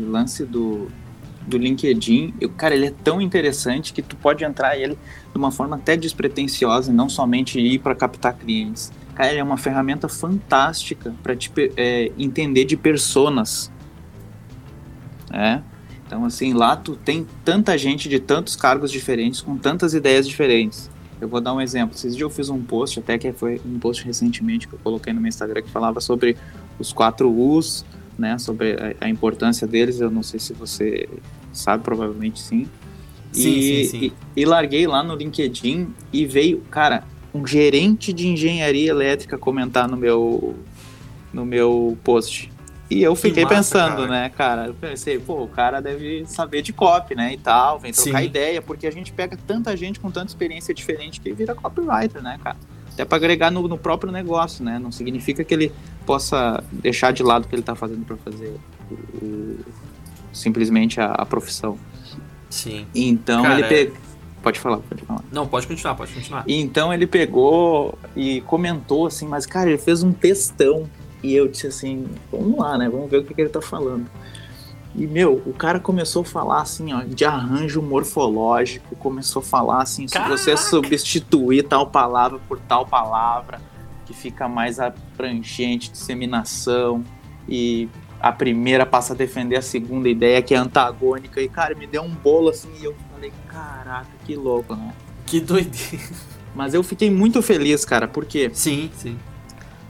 lance 0.09 0.47
do, 0.47 0.89
do 1.47 1.59
LinkedIn, 1.59 2.33
eu, 2.41 2.49
cara, 2.49 2.75
ele 2.75 2.87
é 2.87 2.95
tão 3.05 3.21
interessante 3.21 3.93
que 3.93 4.01
tu 4.01 4.17
pode 4.17 4.43
entrar 4.43 4.79
ele 4.79 4.95
de 5.31 5.37
uma 5.37 5.51
forma 5.51 5.77
até 5.77 5.95
despretensiosa 5.95 6.91
e 6.91 6.95
não 6.95 7.11
somente 7.11 7.61
ir 7.61 7.79
para 7.81 7.95
captar 7.95 8.33
clientes. 8.33 8.91
Cara, 9.15 9.31
ele 9.31 9.41
é 9.41 9.45
uma 9.45 9.59
ferramenta 9.59 10.09
fantástica 10.09 11.15
para 11.23 11.37
te 11.37 11.53
é, 11.77 12.11
entender 12.17 12.65
de 12.65 12.79
personas. 12.79 13.71
É? 15.31 15.61
Então, 16.13 16.27
assim, 16.27 16.53
lá 16.53 16.77
tu 16.77 16.95
tem 16.95 17.27
tanta 17.43 17.79
gente 17.79 18.07
de 18.07 18.21
tantos 18.21 18.55
cargos 18.55 18.93
diferentes, 18.93 19.41
com 19.41 19.57
tantas 19.57 19.95
ideias 19.95 20.29
diferentes. 20.29 20.91
Eu 21.19 21.27
vou 21.27 21.41
dar 21.41 21.55
um 21.55 21.61
exemplo. 21.61 21.97
Esses 21.97 22.15
dias 22.15 22.21
eu 22.21 22.29
fiz 22.29 22.51
um 22.51 22.61
post, 22.61 22.99
até 22.99 23.17
que 23.17 23.33
foi 23.33 23.59
um 23.65 23.79
post 23.79 24.05
recentemente 24.05 24.69
que 24.69 24.75
eu 24.75 24.79
coloquei 24.85 25.11
no 25.15 25.23
meu 25.23 25.31
Instagram, 25.31 25.63
que 25.63 25.71
falava 25.71 26.03
sobre 26.03 26.37
os 26.79 26.93
quatro 26.93 27.31
U's, 27.31 27.83
né, 28.19 28.37
sobre 28.37 28.75
a, 28.75 29.07
a 29.07 29.09
importância 29.09 29.67
deles. 29.67 30.01
Eu 30.01 30.11
não 30.11 30.23
sei 30.23 30.39
se 30.39 30.53
você 30.53 31.09
sabe, 31.51 31.83
provavelmente 31.83 32.39
sim. 32.43 32.69
Sim, 33.33 33.49
e, 33.49 33.63
sim, 33.87 33.91
sim. 33.91 34.13
E, 34.37 34.43
e, 34.43 34.45
larguei 34.45 34.87
lá 34.87 35.03
no 35.03 35.17
LinkedIn 35.17 35.95
e 36.13 36.27
veio, 36.27 36.61
cara, 36.71 37.05
um 37.33 37.47
gerente 37.47 38.13
de 38.13 38.29
engenharia 38.29 38.91
elétrica 38.91 39.39
comentar 39.39 39.89
no 39.89 39.97
meu, 39.97 40.57
no 41.33 41.47
meu 41.47 41.97
post. 42.05 42.52
E 42.93 43.03
eu 43.03 43.17
fiquei 43.17 43.45
massa, 43.45 43.57
pensando, 43.57 43.97
cara. 44.03 44.09
né, 44.09 44.29
cara? 44.29 44.67
Eu 44.67 44.75
pensei, 44.75 45.19
pô, 45.19 45.43
o 45.43 45.49
cara 45.49 45.81
deve 45.81 46.25
saber 46.27 46.61
de 46.61 46.73
copy, 46.73 47.15
né, 47.15 47.33
e 47.33 47.39
tal, 47.39 47.79
vem 47.79 47.91
trocar 47.93 48.21
Sim. 48.21 48.27
ideia, 48.27 48.61
porque 48.61 48.87
a 48.87 48.91
gente 48.91 49.13
pega 49.13 49.37
tanta 49.47 49.75
gente 49.77 49.99
com 49.99 50.11
tanta 50.11 50.27
experiência 50.27 50.75
diferente 50.75 51.21
que 51.21 51.33
vira 51.33 51.55
copywriter, 51.55 52.23
né, 52.23 52.39
cara? 52.43 52.57
Até 52.93 53.07
para 53.07 53.17
agregar 53.17 53.51
no, 53.51 53.67
no, 53.67 53.79
próprio 53.79 54.13
negócio, 54.13 54.63
né? 54.63 54.79
Não 54.79 54.93
significa 54.93 55.43
que 55.43 55.55
ele 55.55 55.73
possa 56.05 56.63
deixar 56.71 57.11
de 57.13 57.23
lado 57.23 57.47
o 57.47 57.49
que 57.49 57.55
ele 57.55 57.63
tá 57.63 57.75
fazendo 57.75 58.05
para 58.05 58.19
fazer 58.19 58.55
o, 58.91 58.95
o, 59.25 59.59
simplesmente 60.31 61.01
a, 61.01 61.07
a 61.07 61.25
profissão. 61.25 61.79
Sim. 62.51 62.87
Então 62.95 63.43
Cara, 63.43 63.61
ele 63.61 63.69
pegou. 63.69 63.97
Pode 64.43 64.61
falar, 64.61 64.79
pode 64.79 65.03
falar. 65.05 65.25
Não, 65.33 65.47
pode 65.47 65.67
continuar, 65.67 65.95
pode 65.95 66.13
continuar. 66.13 66.45
Então 66.47 66.93
ele 66.93 67.07
pegou 67.07 67.97
e 68.15 68.43
comentou 68.43 69.07
assim, 69.07 69.27
mas 69.27 69.47
cara, 69.47 69.71
ele 69.71 69.79
fez 69.79 70.03
um 70.03 70.13
textão. 70.13 70.91
E 71.23 71.35
eu 71.35 71.47
disse 71.49 71.67
assim, 71.67 72.07
vamos 72.31 72.59
lá, 72.59 72.77
né? 72.77 72.89
Vamos 72.89 73.11
ver 73.11 73.19
o 73.19 73.25
que, 73.25 73.33
que 73.33 73.41
ele 73.41 73.51
tá 73.51 73.61
falando. 73.61 74.07
E, 74.95 75.07
meu, 75.07 75.43
o 75.47 75.55
cara 75.55 75.81
começou 75.81 76.23
a 76.23 76.25
falar 76.25 76.61
assim, 76.61 76.93
ó, 76.93 77.03
de 77.03 77.25
arranjo 77.25 77.81
morfológico, 77.81 78.95
começou 78.97 79.41
a 79.41 79.45
falar 79.45 79.83
assim, 79.83 80.07
se 80.07 80.19
você 80.19 80.57
substituir 80.57 81.63
tal 81.63 81.87
palavra 81.87 82.39
por 82.47 82.59
tal 82.61 82.85
palavra, 82.85 83.61
que 84.05 84.13
fica 84.13 84.49
mais 84.49 84.79
abrangente, 84.79 85.91
disseminação, 85.91 87.03
e 87.49 87.89
a 88.21 88.31
primeira 88.31 88.85
passa 88.85 89.15
a 89.15 89.17
defender 89.17 89.57
a 89.57 89.63
segunda 89.63 90.09
ideia, 90.09 90.43
que 90.43 90.55
é 90.55 90.59
antagônica, 90.59 91.41
e 91.41 91.49
cara, 91.49 91.75
me 91.75 91.87
deu 91.87 92.03
um 92.03 92.11
bolo 92.11 92.51
assim, 92.51 92.69
e 92.79 92.85
eu 92.85 92.95
falei, 93.11 93.33
caraca, 93.49 94.11
que 94.27 94.37
louco, 94.37 94.77
né? 94.77 94.93
Que 95.25 95.41
doideira. 95.41 96.05
Mas 96.55 96.75
eu 96.75 96.83
fiquei 96.83 97.11
muito 97.11 97.41
feliz, 97.41 97.85
cara, 97.85 98.07
porque. 98.07 98.51
Sim, 98.53 98.91
sim. 98.95 99.17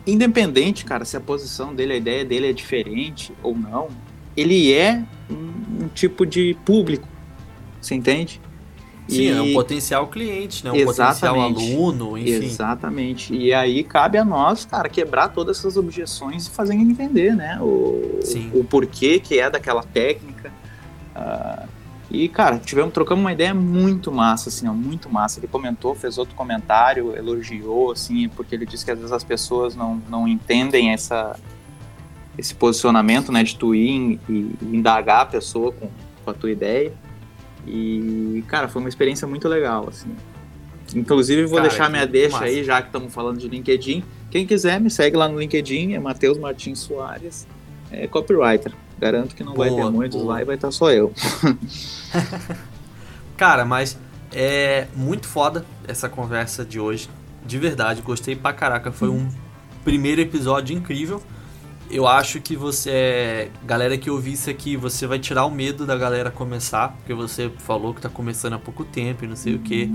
Independente, 0.06 0.84
cara, 0.84 1.04
se 1.04 1.16
a 1.16 1.20
posição 1.20 1.74
dele, 1.74 1.92
a 1.92 1.96
ideia 1.96 2.24
dele 2.24 2.50
é 2.50 2.52
diferente 2.52 3.32
ou 3.42 3.56
não, 3.56 3.88
ele 4.36 4.72
é 4.72 5.02
um, 5.30 5.84
um 5.84 5.88
tipo 5.88 6.26
de 6.26 6.56
público. 6.64 7.06
Você 7.80 7.94
entende? 7.94 8.40
Sim, 9.08 9.22
e... 9.22 9.28
é 9.28 9.42
um 9.42 9.52
potencial 9.52 10.06
cliente, 10.06 10.64
né? 10.64 10.72
Um 10.72 10.84
potencial 10.84 11.40
aluno, 11.40 12.16
enfim. 12.16 12.44
Exatamente. 12.44 13.34
E 13.34 13.52
aí 13.52 13.82
cabe 13.84 14.18
a 14.18 14.24
nós, 14.24 14.64
cara, 14.64 14.88
quebrar 14.88 15.28
todas 15.28 15.58
essas 15.58 15.76
objeções 15.76 16.46
e 16.46 16.50
fazer 16.50 16.74
ele 16.74 16.92
entender, 16.92 17.34
né? 17.34 17.58
O, 17.60 18.20
Sim. 18.22 18.50
o 18.54 18.64
porquê 18.64 19.18
que 19.18 19.38
é 19.38 19.50
daquela 19.50 19.82
técnica. 19.82 20.52
Uh, 21.14 21.68
e, 22.12 22.28
cara, 22.28 22.58
tivemos, 22.58 22.92
trocamos 22.92 23.24
uma 23.24 23.32
ideia 23.32 23.54
muito 23.54 24.12
massa, 24.12 24.50
assim, 24.50 24.68
ó, 24.68 24.72
muito 24.74 25.08
massa. 25.08 25.40
Ele 25.40 25.48
comentou, 25.48 25.94
fez 25.94 26.18
outro 26.18 26.34
comentário, 26.34 27.16
elogiou, 27.16 27.90
assim, 27.90 28.28
porque 28.28 28.54
ele 28.54 28.66
disse 28.66 28.84
que 28.84 28.90
às 28.90 28.98
vezes 28.98 29.12
as 29.12 29.24
pessoas 29.24 29.74
não, 29.74 29.96
não 30.10 30.28
entendem 30.28 30.92
essa, 30.92 31.34
esse 32.36 32.54
posicionamento, 32.54 33.32
né, 33.32 33.42
de 33.42 33.56
tu 33.56 33.74
ir 33.74 34.20
e, 34.28 34.54
indagar 34.60 35.22
a 35.22 35.24
pessoa 35.24 35.72
com, 35.72 35.88
com 36.22 36.30
a 36.30 36.34
tua 36.34 36.50
ideia. 36.50 36.92
E, 37.66 38.44
cara, 38.46 38.68
foi 38.68 38.82
uma 38.82 38.90
experiência 38.90 39.26
muito 39.26 39.48
legal, 39.48 39.88
assim. 39.88 40.14
Inclusive, 40.94 41.46
vou 41.46 41.56
cara, 41.56 41.68
deixar 41.70 41.88
minha 41.88 42.06
deixa 42.06 42.32
massa. 42.32 42.44
aí, 42.44 42.62
já 42.62 42.82
que 42.82 42.88
estamos 42.88 43.10
falando 43.14 43.38
de 43.38 43.48
LinkedIn. 43.48 44.04
Quem 44.30 44.46
quiser, 44.46 44.78
me 44.78 44.90
segue 44.90 45.16
lá 45.16 45.26
no 45.26 45.40
LinkedIn, 45.40 45.94
é 45.94 45.98
Matheus 45.98 46.36
Martins 46.36 46.80
Soares, 46.80 47.46
é 47.90 48.06
copywriter. 48.06 48.74
Garanto 49.02 49.34
que 49.34 49.42
não 49.42 49.54
boa, 49.54 49.68
vai 49.68 49.76
ter 49.76 49.90
muitos 49.90 50.20
boa. 50.22 50.34
lá 50.34 50.42
e 50.42 50.44
vai 50.44 50.54
estar 50.54 50.70
só 50.70 50.90
eu. 50.92 51.12
cara, 53.36 53.64
mas 53.64 53.98
é 54.32 54.86
muito 54.94 55.26
foda 55.26 55.64
essa 55.86 56.08
conversa 56.08 56.64
de 56.64 56.78
hoje. 56.78 57.10
De 57.44 57.58
verdade, 57.58 58.00
gostei 58.00 58.36
pra 58.36 58.52
caraca. 58.52 58.92
Foi 58.92 59.08
um 59.08 59.28
primeiro 59.84 60.20
episódio 60.20 60.76
incrível 60.76 61.20
eu 61.92 62.06
acho 62.06 62.40
que 62.40 62.56
você, 62.56 63.50
galera 63.64 63.98
que 63.98 64.10
ouvir 64.10 64.32
isso 64.32 64.48
aqui, 64.48 64.78
você 64.78 65.06
vai 65.06 65.18
tirar 65.18 65.44
o 65.44 65.50
medo 65.50 65.84
da 65.84 65.94
galera 65.94 66.30
começar, 66.30 66.88
porque 66.88 67.12
você 67.12 67.50
falou 67.58 67.92
que 67.92 68.00
tá 68.00 68.08
começando 68.08 68.54
há 68.54 68.58
pouco 68.58 68.82
tempo 68.82 69.26
e 69.26 69.28
não 69.28 69.36
sei 69.36 69.52
uhum. 69.52 69.58
o 69.58 69.62
que. 69.62 69.92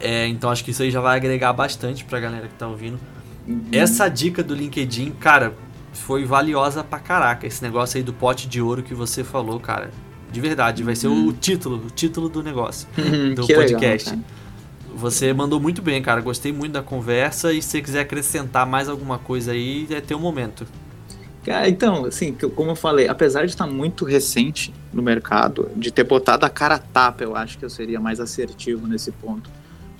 É, 0.00 0.26
então 0.26 0.50
acho 0.50 0.64
que 0.64 0.72
isso 0.72 0.82
aí 0.82 0.90
já 0.90 1.00
vai 1.00 1.16
agregar 1.16 1.52
bastante 1.52 2.04
pra 2.04 2.18
galera 2.18 2.48
que 2.48 2.54
tá 2.54 2.66
ouvindo. 2.66 2.98
Uhum. 3.46 3.62
Essa 3.70 4.08
dica 4.08 4.42
do 4.42 4.52
LinkedIn, 4.52 5.12
cara, 5.12 5.54
foi 5.92 6.24
valiosa 6.24 6.82
pra 6.82 6.98
caraca. 6.98 7.46
Esse 7.46 7.62
negócio 7.62 7.98
aí 7.98 8.02
do 8.02 8.12
pote 8.12 8.48
de 8.48 8.60
ouro 8.60 8.82
que 8.82 8.94
você 8.94 9.22
falou, 9.22 9.58
cara. 9.60 9.90
De 10.30 10.40
verdade, 10.40 10.82
vai 10.82 10.96
ser 10.96 11.08
uhum. 11.08 11.28
o 11.28 11.32
título, 11.32 11.76
o 11.86 11.90
título 11.90 12.28
do 12.28 12.42
negócio, 12.42 12.88
uhum, 12.96 13.34
do 13.34 13.46
podcast. 13.46 14.10
Legal, 14.10 14.24
você 14.94 15.32
mandou 15.32 15.60
muito 15.60 15.82
bem, 15.82 16.00
cara. 16.02 16.20
Gostei 16.20 16.52
muito 16.52 16.72
da 16.72 16.82
conversa. 16.82 17.52
E 17.52 17.60
se 17.60 17.68
você 17.68 17.82
quiser 17.82 18.00
acrescentar 18.00 18.66
mais 18.66 18.88
alguma 18.88 19.18
coisa 19.18 19.52
aí, 19.52 19.86
é 19.90 20.00
teu 20.00 20.18
momento. 20.18 20.66
Cara, 21.44 21.68
então, 21.68 22.04
assim, 22.04 22.32
como 22.54 22.70
eu 22.70 22.76
falei, 22.76 23.08
apesar 23.08 23.44
de 23.44 23.50
estar 23.50 23.66
muito 23.66 24.04
recente 24.04 24.72
no 24.92 25.02
mercado, 25.02 25.68
de 25.74 25.90
ter 25.90 26.04
botado 26.04 26.46
a 26.46 26.48
cara 26.48 26.76
a 26.76 26.78
tapa, 26.78 27.24
eu 27.24 27.34
acho 27.34 27.58
que 27.58 27.64
eu 27.64 27.70
seria 27.70 27.98
mais 27.98 28.20
assertivo 28.20 28.86
nesse 28.86 29.10
ponto. 29.10 29.50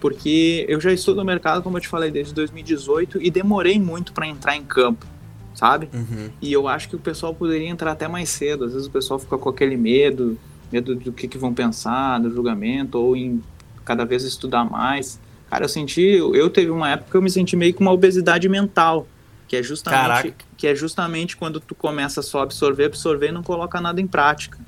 Porque 0.01 0.65
eu 0.69 0.81
já 0.81 0.93
estou 0.93 1.15
no 1.15 1.25
mercado, 1.25 1.63
como 1.63 1.77
eu 1.77 1.81
te 1.81 1.89
falei, 1.89 2.11
desde 2.11 2.33
2018 2.33 3.21
e 3.21 3.31
demorei 3.31 3.79
muito 3.81 4.13
para 4.13 4.27
entrar 4.27 4.57
em 4.57 4.63
campo, 4.63 5.05
sabe? 5.55 5.88
Uhum. 5.93 6.31
E 6.41 6.53
eu 6.53 6.69
acho 6.69 6.88
que 6.88 6.97
o 6.97 6.99
pessoal 6.99 7.35
poderia 7.35 7.69
entrar 7.69 7.93
até 7.93 8.09
mais 8.09 8.29
cedo. 8.29 8.65
Às 8.65 8.73
vezes 8.73 8.88
o 8.88 8.91
pessoal 8.91 9.19
fica 9.19 9.37
com 9.38 9.49
aquele 9.49 9.77
medo, 9.77 10.38
medo 10.71 10.95
do 10.95 11.12
que, 11.12 11.29
que 11.29 11.38
vão 11.38 11.53
pensar, 11.53 12.19
do 12.21 12.31
julgamento, 12.31 12.99
ou 12.99 13.17
em 13.17 13.43
cada 13.85 14.05
vez 14.05 14.25
estudar 14.25 14.65
mais. 14.65 15.21
Cara, 15.51 15.65
eu 15.65 15.69
senti, 15.69 16.03
eu 16.03 16.49
teve 16.49 16.71
uma 16.71 16.91
época 16.91 17.11
que 17.11 17.17
eu 17.17 17.23
me 17.23 17.31
senti 17.31 17.57
meio 17.57 17.75
com 17.75 17.83
uma 17.83 17.93
obesidade 17.93 18.49
mental 18.49 19.07
que 19.53 19.57
é 19.57 19.62
justamente 19.62 20.35
que 20.57 20.67
é 20.67 20.75
justamente 20.75 21.37
quando 21.37 21.61
tu 21.61 21.75
começa 21.75 22.23
só 22.23 22.41
a 22.41 22.43
absorver, 22.45 22.87
absorver 22.87 23.29
e 23.29 23.33
não 23.33 23.43
coloca 23.43 23.83
nada 23.83 24.01
em 24.01 24.07
prática, 24.07 24.59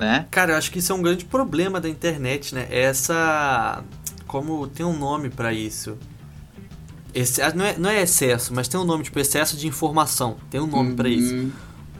né? 0.00 0.26
Cara, 0.32 0.54
eu 0.54 0.56
acho 0.56 0.72
que 0.72 0.80
isso 0.80 0.90
é 0.90 0.94
um 0.96 1.00
grande 1.00 1.24
problema 1.24 1.80
da 1.80 1.88
internet, 1.88 2.52
né? 2.52 2.66
Essa 2.68 3.84
como 4.26 4.66
tem 4.66 4.84
um 4.84 4.98
nome 4.98 5.30
para 5.30 5.52
isso. 5.52 5.96
Esse, 7.14 7.42
ah, 7.42 7.52
não, 7.54 7.64
é, 7.64 7.76
não 7.78 7.90
é 7.90 8.02
excesso, 8.02 8.54
mas 8.54 8.68
tem 8.68 8.80
um 8.80 8.84
nome, 8.84 9.04
tipo 9.04 9.18
excesso 9.18 9.56
de 9.56 9.66
informação. 9.66 10.36
Tem 10.50 10.60
um 10.60 10.66
nome 10.66 10.90
uhum. 10.90 10.96
para 10.96 11.08
isso. 11.08 11.50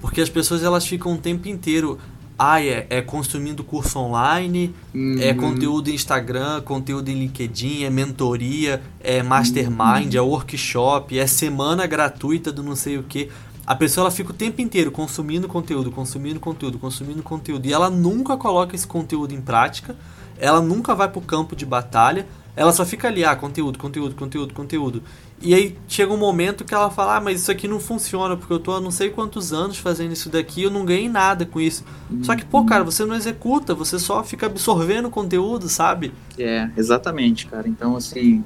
Porque 0.00 0.20
as 0.20 0.28
pessoas 0.28 0.62
elas 0.62 0.86
ficam 0.86 1.14
o 1.14 1.18
tempo 1.18 1.48
inteiro 1.48 1.98
ah, 2.38 2.60
é, 2.60 2.86
é 2.90 3.02
consumindo 3.02 3.62
curso 3.62 3.98
online, 3.98 4.74
é 4.92 4.98
uhum. 4.98 5.16
é 5.20 5.34
conteúdo 5.34 5.90
em 5.90 5.94
Instagram, 5.94 6.60
conteúdo 6.62 7.08
em 7.08 7.14
LinkedIn, 7.14 7.84
é 7.84 7.90
mentoria, 7.90 8.82
é 9.00 9.22
mastermind, 9.22 10.14
uhum. 10.14 10.18
é 10.18 10.20
workshop, 10.20 11.18
é 11.18 11.26
semana 11.26 11.86
gratuita 11.86 12.50
do 12.50 12.62
não 12.62 12.74
sei 12.74 12.98
o 12.98 13.02
que. 13.02 13.28
A 13.64 13.76
pessoa 13.76 14.04
ela 14.04 14.10
fica 14.10 14.30
o 14.30 14.34
tempo 14.34 14.60
inteiro 14.60 14.90
consumindo 14.90 15.46
conteúdo, 15.46 15.92
consumindo 15.92 16.40
conteúdo, 16.40 16.78
consumindo 16.78 17.22
conteúdo 17.22 17.64
e 17.66 17.72
ela 17.72 17.88
nunca 17.88 18.36
coloca 18.36 18.74
esse 18.74 18.86
conteúdo 18.86 19.32
em 19.32 19.40
prática, 19.40 19.94
ela 20.36 20.60
nunca 20.60 20.96
vai 20.96 21.08
para 21.08 21.20
o 21.20 21.22
campo 21.22 21.54
de 21.54 21.64
batalha, 21.64 22.26
ela 22.54 22.72
só 22.72 22.84
fica 22.84 23.08
ali, 23.08 23.24
ah, 23.24 23.34
conteúdo, 23.34 23.78
conteúdo, 23.78 24.14
conteúdo, 24.14 24.52
conteúdo. 24.52 25.02
E 25.40 25.54
aí 25.54 25.76
chega 25.88 26.12
um 26.12 26.18
momento 26.18 26.64
que 26.64 26.74
ela 26.74 26.90
fala, 26.90 27.16
ah, 27.16 27.20
mas 27.20 27.40
isso 27.40 27.50
aqui 27.50 27.66
não 27.66 27.80
funciona, 27.80 28.36
porque 28.36 28.52
eu 28.52 28.60
tô 28.60 28.72
há 28.72 28.80
não 28.80 28.90
sei 28.90 29.10
quantos 29.10 29.52
anos 29.52 29.78
fazendo 29.78 30.12
isso 30.12 30.28
daqui 30.28 30.62
eu 30.62 30.70
não 30.70 30.84
ganhei 30.84 31.08
nada 31.08 31.46
com 31.46 31.60
isso. 31.60 31.82
Uhum. 32.10 32.22
Só 32.22 32.36
que, 32.36 32.44
pô, 32.44 32.64
cara, 32.64 32.84
você 32.84 33.04
não 33.06 33.14
executa, 33.14 33.74
você 33.74 33.98
só 33.98 34.22
fica 34.22 34.46
absorvendo 34.46 35.08
conteúdo, 35.08 35.68
sabe? 35.68 36.12
É, 36.38 36.68
exatamente, 36.76 37.46
cara. 37.46 37.66
Então, 37.66 37.96
assim, 37.96 38.44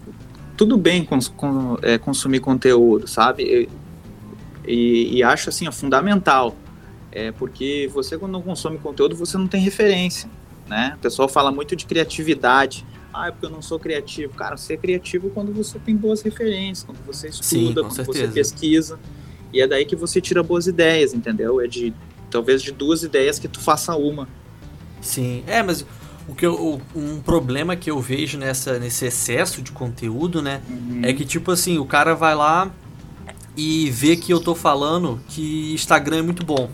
tudo 0.56 0.76
bem 0.76 1.04
cons 1.04 1.28
com, 1.28 1.76
é, 1.82 1.98
consumir 1.98 2.40
conteúdo, 2.40 3.08
sabe? 3.08 3.42
E, 3.42 3.68
e, 4.66 5.16
e 5.16 5.22
acho, 5.22 5.48
assim, 5.48 5.66
é 5.66 5.72
fundamental. 5.72 6.54
É 7.10 7.32
porque 7.32 7.90
você, 7.92 8.16
quando 8.16 8.32
não 8.32 8.42
consome 8.42 8.78
conteúdo, 8.78 9.16
você 9.16 9.36
não 9.36 9.48
tem 9.48 9.60
referência, 9.60 10.30
né? 10.68 10.94
O 10.96 11.00
pessoal 11.00 11.28
fala 11.28 11.50
muito 11.50 11.74
de 11.74 11.84
criatividade 11.86 12.86
ah, 13.16 13.28
é 13.28 13.30
porque 13.30 13.46
eu 13.46 13.50
não 13.50 13.62
sou 13.62 13.78
criativo. 13.78 14.34
Cara, 14.34 14.56
você 14.56 14.74
é 14.74 14.76
criativo 14.76 15.30
quando 15.30 15.52
você 15.52 15.78
tem 15.78 15.96
boas 15.96 16.20
referências, 16.20 16.84
quando 16.84 16.98
você 17.06 17.28
estuda, 17.28 17.46
Sim, 17.46 17.74
quando 17.74 17.92
certeza. 17.92 18.26
você 18.26 18.32
pesquisa. 18.32 18.98
E 19.52 19.60
é 19.60 19.66
daí 19.66 19.86
que 19.86 19.96
você 19.96 20.20
tira 20.20 20.42
boas 20.42 20.66
ideias, 20.66 21.14
entendeu? 21.14 21.60
É 21.60 21.66
de 21.66 21.94
talvez 22.30 22.62
de 22.62 22.72
duas 22.72 23.02
ideias 23.02 23.38
que 23.38 23.48
tu 23.48 23.58
faça 23.60 23.96
uma. 23.96 24.28
Sim, 25.00 25.42
é, 25.46 25.62
mas 25.62 25.86
o 26.28 26.34
que 26.34 26.44
eu, 26.44 26.80
um 26.94 27.20
problema 27.20 27.74
que 27.76 27.90
eu 27.90 28.00
vejo 28.00 28.36
nessa, 28.36 28.78
nesse 28.78 29.06
excesso 29.06 29.62
de 29.62 29.72
conteúdo, 29.72 30.42
né, 30.42 30.60
uhum. 30.68 31.00
é 31.02 31.12
que 31.12 31.24
tipo 31.24 31.52
assim, 31.52 31.78
o 31.78 31.86
cara 31.86 32.14
vai 32.14 32.34
lá 32.34 32.70
e 33.56 33.90
vê 33.90 34.16
que 34.16 34.32
eu 34.32 34.40
tô 34.40 34.54
falando 34.54 35.20
que 35.28 35.72
Instagram 35.72 36.18
é 36.18 36.22
muito 36.22 36.44
bom 36.44 36.68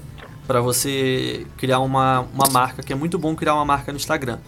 para 0.47 0.61
você 0.61 1.47
criar 1.57 1.79
uma, 1.81 2.21
uma 2.35 2.49
marca, 2.51 2.83
que 2.83 2.93
é 2.93 2.97
muito 2.97 3.19
bom 3.19 3.35
criar 3.37 3.55
uma 3.55 3.65
marca 3.65 3.93
no 3.93 3.97
Instagram. 3.97 4.39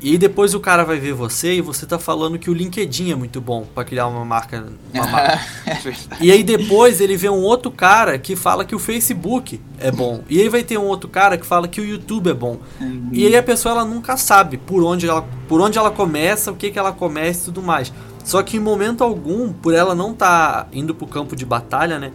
E 0.00 0.18
depois 0.18 0.54
o 0.54 0.60
cara 0.60 0.84
vai 0.84 0.98
ver 0.98 1.12
você 1.14 1.54
e 1.54 1.60
você 1.60 1.86
tá 1.86 1.98
falando 1.98 2.38
que 2.38 2.50
o 2.50 2.54
LinkedIn 2.54 3.12
é 3.12 3.14
muito 3.14 3.40
bom 3.40 3.66
para 3.74 3.84
criar 3.84 4.06
uma 4.06 4.24
marca. 4.24 4.66
Uma 4.92 5.06
marca. 5.06 5.40
é 5.66 5.94
e 6.20 6.30
aí 6.30 6.42
depois 6.42 7.00
ele 7.00 7.16
vê 7.16 7.28
um 7.28 7.42
outro 7.42 7.70
cara 7.70 8.18
que 8.18 8.36
fala 8.36 8.64
que 8.64 8.74
o 8.74 8.78
Facebook 8.78 9.60
é 9.78 9.90
bom. 9.90 10.22
E 10.28 10.40
aí 10.40 10.48
vai 10.48 10.62
ter 10.62 10.78
um 10.78 10.84
outro 10.84 11.08
cara 11.08 11.38
que 11.38 11.46
fala 11.46 11.66
que 11.66 11.80
o 11.80 11.84
YouTube 11.84 12.30
é 12.30 12.34
bom. 12.34 12.58
Uhum. 12.80 13.08
E 13.12 13.26
aí 13.26 13.36
a 13.36 13.42
pessoa 13.42 13.72
ela 13.74 13.84
nunca 13.84 14.16
sabe 14.16 14.58
por 14.58 14.82
onde 14.82 15.08
ela, 15.08 15.26
por 15.48 15.60
onde 15.60 15.78
ela 15.78 15.90
começa, 15.90 16.52
o 16.52 16.56
que, 16.56 16.70
que 16.70 16.78
ela 16.78 16.92
começa 16.92 17.42
e 17.42 17.44
tudo 17.46 17.62
mais. 17.62 17.92
Só 18.24 18.42
que 18.42 18.56
em 18.56 18.60
momento 18.60 19.04
algum, 19.04 19.52
por 19.52 19.74
ela 19.74 19.94
não 19.94 20.14
tá 20.14 20.66
indo 20.72 20.94
pro 20.94 21.06
campo 21.06 21.36
de 21.36 21.44
batalha, 21.44 21.98
né? 21.98 22.12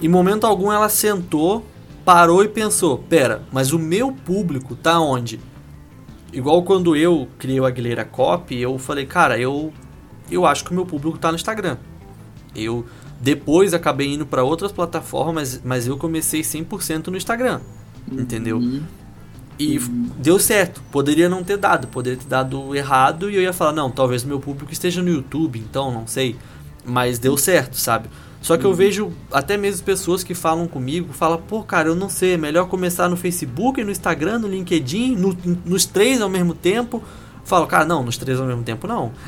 Em 0.00 0.08
momento 0.08 0.46
algum 0.46 0.72
ela 0.72 0.88
sentou, 0.88 1.64
parou 2.04 2.44
e 2.44 2.48
pensou: 2.48 2.98
pera, 2.98 3.42
mas 3.52 3.72
o 3.72 3.78
meu 3.78 4.12
público 4.12 4.76
tá 4.76 5.00
onde? 5.00 5.40
Igual 6.32 6.62
quando 6.62 6.94
eu 6.94 7.28
criei 7.38 7.58
o 7.58 7.64
Aguilera 7.64 8.04
Copy, 8.04 8.58
eu 8.58 8.78
falei, 8.78 9.06
cara, 9.06 9.38
eu 9.38 9.72
eu 10.30 10.44
acho 10.44 10.64
que 10.64 10.70
o 10.70 10.74
meu 10.74 10.84
público 10.84 11.16
está 11.16 11.30
no 11.30 11.36
Instagram. 11.36 11.78
Eu 12.54 12.84
depois 13.20 13.74
acabei 13.74 14.14
indo 14.14 14.26
para 14.26 14.44
outras 14.44 14.70
plataformas, 14.70 15.60
mas 15.64 15.86
eu 15.86 15.96
comecei 15.96 16.42
100% 16.42 17.08
no 17.08 17.16
Instagram. 17.16 17.60
Uhum. 18.10 18.20
Entendeu? 18.20 18.60
E 19.58 19.78
uhum. 19.78 20.10
deu 20.18 20.38
certo. 20.38 20.82
Poderia 20.90 21.28
não 21.28 21.42
ter 21.42 21.56
dado, 21.56 21.88
poderia 21.88 22.18
ter 22.18 22.28
dado 22.28 22.74
errado 22.76 23.30
e 23.30 23.36
eu 23.36 23.42
ia 23.42 23.52
falar, 23.52 23.72
não, 23.72 23.90
talvez 23.90 24.22
o 24.22 24.28
meu 24.28 24.38
público 24.38 24.72
esteja 24.72 25.02
no 25.02 25.08
YouTube, 25.08 25.58
então 25.58 25.90
não 25.90 26.06
sei. 26.06 26.36
Mas 26.84 27.18
deu 27.18 27.36
certo, 27.36 27.76
sabe? 27.76 28.08
Só 28.40 28.56
que 28.56 28.64
eu 28.64 28.70
uhum. 28.70 28.76
vejo 28.76 29.12
até 29.32 29.56
mesmo 29.56 29.84
pessoas 29.84 30.22
que 30.22 30.34
falam 30.34 30.66
comigo, 30.68 31.12
falam, 31.12 31.40
pô, 31.40 31.62
cara, 31.62 31.88
eu 31.88 31.94
não 31.94 32.08
sei, 32.08 32.34
é 32.34 32.36
melhor 32.36 32.68
começar 32.68 33.08
no 33.08 33.16
Facebook, 33.16 33.82
no 33.82 33.90
Instagram, 33.90 34.38
no 34.38 34.48
LinkedIn, 34.48 35.16
no, 35.16 35.36
nos 35.66 35.84
três 35.84 36.20
ao 36.20 36.28
mesmo 36.28 36.54
tempo. 36.54 37.02
Falo, 37.44 37.66
cara, 37.66 37.84
não, 37.84 38.02
nos 38.02 38.16
três 38.16 38.38
ao 38.38 38.46
mesmo 38.46 38.62
tempo 38.62 38.86
não. 38.86 39.12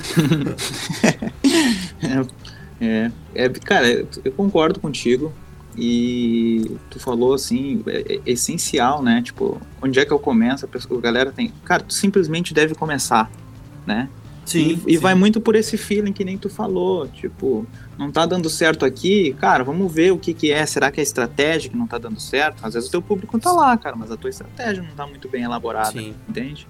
É, 2.83 3.11
é 3.35 3.49
cara, 3.51 4.07
eu 4.25 4.33
concordo 4.33 4.81
contigo. 4.81 5.31
E 5.77 6.79
tu 6.90 6.99
falou 6.99 7.35
assim, 7.35 7.83
é, 7.87 8.14
é, 8.14 8.20
essencial, 8.27 9.03
né? 9.03 9.23
Tipo, 9.23 9.61
onde 9.81 10.01
é 10.01 10.05
que 10.05 10.12
eu 10.12 10.18
começo? 10.18 10.64
A, 10.64 10.68
pessoa, 10.68 10.99
a 10.99 11.03
galera 11.03 11.31
tem. 11.31 11.53
Cara, 11.64 11.83
tu 11.83 11.94
simplesmente 11.94 12.53
deve 12.53 12.75
começar, 12.75 13.31
né? 13.87 14.09
Sim. 14.51 14.83
E, 14.85 14.95
e 14.95 14.97
vai 14.97 15.15
muito 15.15 15.41
por 15.41 15.55
esse 15.55 15.77
feeling 15.77 16.13
que 16.13 16.25
nem 16.25 16.37
tu 16.37 16.51
falou. 16.51 17.07
Tipo, 17.07 17.65
não 17.97 18.11
tá 18.11 18.27
dando 18.27 18.51
certo 18.51 18.85
aqui, 18.85 19.33
cara, 19.35 19.63
vamos 19.63 19.93
ver 19.93 20.13
o 20.13 20.19
que 20.19 20.35
que 20.35 20.51
é. 20.51 20.67
Será 20.67 20.91
que 20.91 20.99
é 20.99 21.03
a 21.03 21.05
estratégia 21.05 21.71
que 21.71 21.77
não 21.77 21.87
tá 21.87 21.99
dando 21.99 22.19
certo? 22.19 22.67
Às 22.67 22.75
vezes 22.75 22.89
o 22.89 22.91
teu 22.91 23.01
público 23.01 23.39
tá 23.39 23.53
lá, 23.53 23.77
cara, 23.77 23.95
mas 23.95 24.11
a 24.11 24.17
tua 24.17 24.29
estratégia 24.29 24.83
não 24.83 24.91
tá 24.91 25.07
muito 25.07 25.29
bem 25.29 25.45
elaborada, 25.45 25.93
Sim. 25.93 26.15
entende? 26.29 26.67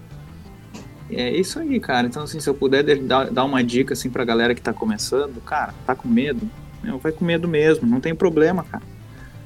É 1.10 1.34
isso 1.34 1.58
aí, 1.58 1.80
cara. 1.80 2.06
Então, 2.06 2.22
assim, 2.22 2.38
se 2.38 2.48
eu 2.48 2.54
puder 2.54 2.84
dar, 3.00 3.30
dar 3.30 3.44
uma 3.44 3.64
dica, 3.64 3.94
assim, 3.94 4.10
pra 4.10 4.24
galera 4.24 4.54
que 4.54 4.60
tá 4.60 4.74
começando, 4.74 5.40
cara, 5.40 5.72
tá 5.86 5.94
com 5.94 6.06
medo? 6.06 6.48
Meu, 6.82 6.98
vai 6.98 7.12
com 7.12 7.24
medo 7.24 7.48
mesmo, 7.48 7.88
não 7.88 8.00
tem 8.00 8.14
problema, 8.14 8.62
cara. 8.62 8.84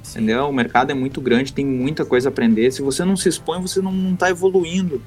Sim. 0.03 0.19
Entendeu? 0.19 0.49
O 0.49 0.53
mercado 0.53 0.91
é 0.91 0.95
muito 0.95 1.21
grande, 1.21 1.53
tem 1.53 1.65
muita 1.65 2.05
coisa 2.05 2.29
a 2.29 2.31
aprender. 2.31 2.73
Se 2.73 2.83
você 2.83 3.05
não 3.05 3.17
se 3.17 3.29
expõe, 3.29 3.63
você 3.63 3.81
não, 3.81 3.93
não 3.93 4.17
tá 4.17 4.29
evoluindo, 4.29 5.01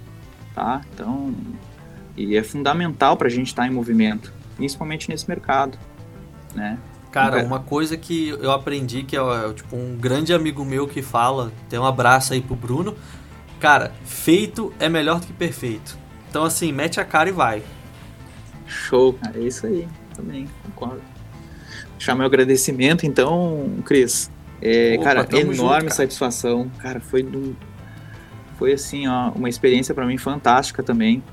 tá? 0.56 0.82
Então, 0.94 1.36
e 2.18 2.36
é 2.36 2.44
fundamental 2.44 3.16
pra 3.16 3.30
gente 3.30 3.48
estar 3.48 3.62
tá 3.62 3.68
em 3.68 3.72
movimento, 3.72 4.34
principalmente 4.56 5.08
nesse 5.10 5.30
mercado, 5.30 5.78
né? 6.56 6.78
Cara, 7.12 7.44
uma 7.44 7.60
coisa 7.60 7.96
que 7.96 8.30
eu 8.30 8.52
aprendi, 8.52 9.04
que 9.04 9.16
é, 9.16 9.20
é 9.20 9.54
tipo 9.54 9.76
um 9.76 9.96
grande 9.96 10.34
amigo 10.34 10.66
meu 10.66 10.88
que 10.88 11.02
fala, 11.02 11.52
tem 11.70 11.80
um 11.80 11.86
abraço 11.86 12.34
aí 12.34 12.42
pro 12.42 12.56
Bruno, 12.56 12.96
cara, 13.60 13.94
feito 14.04 14.74
é 14.80 14.90
melhor 14.90 15.20
do 15.20 15.28
que 15.28 15.34
perfeito. 15.34 15.98
Então, 16.30 16.44
assim, 16.44 16.72
mete 16.72 17.00
a 17.00 17.06
cara 17.06 17.30
e 17.30 17.32
vai. 17.32 17.64
Show, 18.68 19.14
cara. 19.14 19.40
É 19.40 19.42
isso 19.42 19.66
aí. 19.66 19.88
Também, 20.14 20.48
concordo. 20.64 21.02
Deixar 21.98 22.14
meu 22.16 22.26
agradecimento, 22.26 23.06
então, 23.06 23.78
Cris. 23.86 24.30
É, 24.62 24.96
Opa, 24.96 25.04
cara, 25.04 25.28
enorme 25.32 25.56
junto, 25.56 25.70
cara. 25.70 25.90
satisfação. 25.90 26.70
Cara, 26.80 27.00
foi 27.00 27.24
do, 27.24 27.56
foi 28.58 28.74
assim, 28.74 29.08
ó, 29.08 29.30
uma 29.32 29.50
experiência 29.50 29.94
para 29.96 30.06
mim 30.06 30.18
fantástica 30.18 30.84
também. 30.84 31.24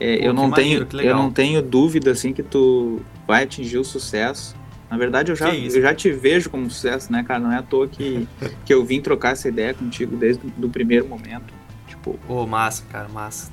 É, 0.00 0.18
Pô, 0.18 0.24
eu 0.24 0.32
não 0.32 0.50
tenho, 0.50 0.86
eu 1.00 1.16
não 1.16 1.30
tenho 1.30 1.60
dúvida 1.62 2.12
assim 2.12 2.32
que 2.32 2.42
tu 2.42 3.00
vai 3.26 3.44
atingir 3.44 3.78
o 3.78 3.84
sucesso. 3.84 4.56
Na 4.90 4.96
verdade, 4.96 5.30
eu 5.30 5.36
já, 5.36 5.54
eu 5.54 5.82
já 5.82 5.94
te 5.94 6.10
vejo 6.10 6.48
como 6.48 6.70
sucesso, 6.70 7.12
né, 7.12 7.22
cara? 7.22 7.40
Não 7.40 7.52
é 7.52 7.58
à 7.58 7.62
toa 7.62 7.86
que, 7.86 8.26
que 8.64 8.72
eu 8.72 8.84
vim 8.84 9.00
trocar 9.00 9.32
essa 9.32 9.48
ideia 9.48 9.74
contigo 9.74 10.16
desde 10.16 10.42
o 10.62 10.68
primeiro 10.68 11.06
momento. 11.06 11.52
Tipo. 11.86 12.18
Ô, 12.28 12.46
massa, 12.46 12.84
cara, 12.90 13.08
massa. 13.08 13.52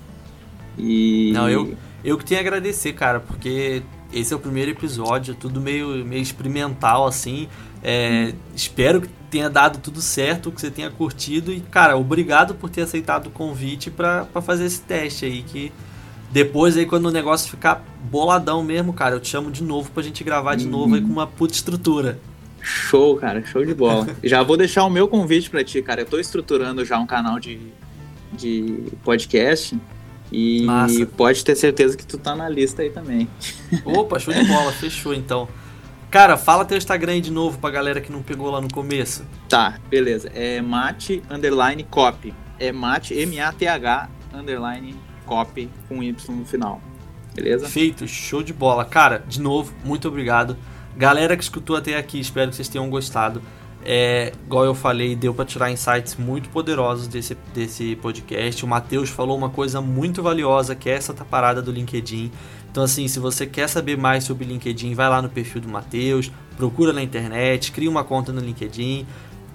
E... 0.77 1.31
Não, 1.33 1.49
eu, 1.49 1.75
eu 2.03 2.17
que 2.17 2.25
tenho 2.25 2.39
a 2.39 2.41
agradecer, 2.41 2.93
cara, 2.93 3.19
porque 3.19 3.81
esse 4.13 4.33
é 4.33 4.35
o 4.35 4.39
primeiro 4.39 4.71
episódio, 4.71 5.35
tudo 5.35 5.59
meio, 5.59 6.05
meio 6.05 6.21
experimental, 6.21 7.05
assim. 7.05 7.49
É, 7.83 8.31
hum. 8.33 8.37
Espero 8.55 9.01
que 9.01 9.09
tenha 9.29 9.49
dado 9.49 9.79
tudo 9.79 10.01
certo, 10.01 10.51
que 10.51 10.61
você 10.61 10.71
tenha 10.71 10.89
curtido. 10.89 11.51
E, 11.51 11.59
cara, 11.59 11.97
obrigado 11.97 12.55
por 12.55 12.69
ter 12.69 12.83
aceitado 12.83 13.27
o 13.27 13.31
convite 13.31 13.91
para 13.91 14.25
fazer 14.41 14.65
esse 14.65 14.81
teste 14.81 15.25
aí. 15.25 15.43
Que 15.43 15.71
depois, 16.35 16.75
aí, 16.75 16.85
quando 16.85 17.05
o 17.05 17.11
negócio 17.11 17.49
ficar 17.49 17.81
boladão 18.11 18.61
mesmo, 18.61 18.91
cara, 18.91 19.15
eu 19.15 19.21
te 19.21 19.29
chamo 19.29 19.49
de 19.49 19.63
novo 19.63 19.89
pra 19.91 20.03
gente 20.03 20.21
gravar 20.21 20.55
de 20.55 20.67
novo 20.67 20.95
aí 20.95 20.99
com 20.99 21.07
uma 21.07 21.25
puta 21.25 21.53
estrutura. 21.53 22.19
Show, 22.61 23.15
cara, 23.15 23.41
show 23.45 23.63
de 23.63 23.73
bola. 23.73 24.09
já 24.21 24.43
vou 24.43 24.57
deixar 24.57 24.83
o 24.83 24.89
meu 24.89 25.07
convite 25.07 25.49
para 25.49 25.63
ti, 25.63 25.81
cara. 25.81 26.01
Eu 26.01 26.05
tô 26.05 26.19
estruturando 26.19 26.83
já 26.83 26.99
um 26.99 27.05
canal 27.05 27.39
de, 27.39 27.57
de 28.33 28.83
podcast. 29.01 29.79
E 30.29 30.63
Massa. 30.63 31.05
pode 31.05 31.41
ter 31.41 31.55
certeza 31.55 31.95
que 31.95 32.05
tu 32.05 32.17
tá 32.17 32.35
na 32.35 32.49
lista 32.49 32.81
aí 32.81 32.89
também. 32.89 33.29
Opa, 33.85 34.19
show 34.19 34.33
de 34.33 34.43
bola, 34.43 34.73
fechou 34.75 35.13
então. 35.13 35.47
Cara, 36.11 36.35
fala 36.35 36.65
teu 36.65 36.77
Instagram 36.77 37.13
aí 37.13 37.21
de 37.21 37.31
novo 37.31 37.57
pra 37.59 37.69
galera 37.69 38.01
que 38.01 38.11
não 38.11 38.21
pegou 38.21 38.51
lá 38.51 38.59
no 38.59 38.67
começo. 38.67 39.23
Tá, 39.47 39.79
beleza. 39.89 40.29
É 40.35 40.61
mate 40.61 41.23
underline 41.29 41.85
copy. 41.85 42.33
É 42.59 42.73
mate, 42.73 43.13
M-A-T-H 43.13 44.09
underline 44.33 45.04
copy 45.25 45.69
com 45.87 46.01
Y 46.01 46.35
no 46.35 46.45
final. 46.45 46.81
Beleza? 47.33 47.67
Feito, 47.67 48.07
show 48.07 48.41
de 48.41 48.53
bola. 48.53 48.85
Cara, 48.85 49.23
de 49.27 49.41
novo, 49.41 49.73
muito 49.83 50.07
obrigado. 50.07 50.55
Galera 50.95 51.35
que 51.35 51.43
escutou 51.43 51.75
até 51.75 51.97
aqui, 51.97 52.19
espero 52.19 52.49
que 52.49 52.55
vocês 52.55 52.69
tenham 52.69 52.89
gostado. 52.89 53.41
É, 53.87 54.31
igual 54.45 54.65
eu 54.65 54.73
falei, 54.73 55.15
deu 55.15 55.33
para 55.33 55.45
tirar 55.45 55.69
insights 55.69 56.15
muito 56.15 56.49
poderosos 56.49 57.07
desse, 57.07 57.37
desse 57.53 57.95
podcast. 57.97 58.63
O 58.63 58.67
Matheus 58.67 59.09
falou 59.09 59.37
uma 59.37 59.49
coisa 59.49 59.81
muito 59.81 60.23
valiosa, 60.23 60.73
que 60.73 60.89
é 60.89 60.93
essa 60.93 61.13
parada 61.13 61.61
do 61.61 61.71
LinkedIn. 61.71 62.31
Então, 62.71 62.83
assim, 62.83 63.07
se 63.07 63.19
você 63.19 63.45
quer 63.45 63.67
saber 63.67 63.97
mais 63.97 64.23
sobre 64.23 64.45
LinkedIn, 64.45 64.95
vai 64.95 65.07
lá 65.07 65.21
no 65.21 65.29
perfil 65.29 65.61
do 65.61 65.69
Matheus, 65.69 66.31
procura 66.57 66.91
na 66.91 67.03
internet, 67.03 67.71
cria 67.71 67.89
uma 67.89 68.03
conta 68.03 68.33
no 68.33 68.41
LinkedIn 68.41 69.05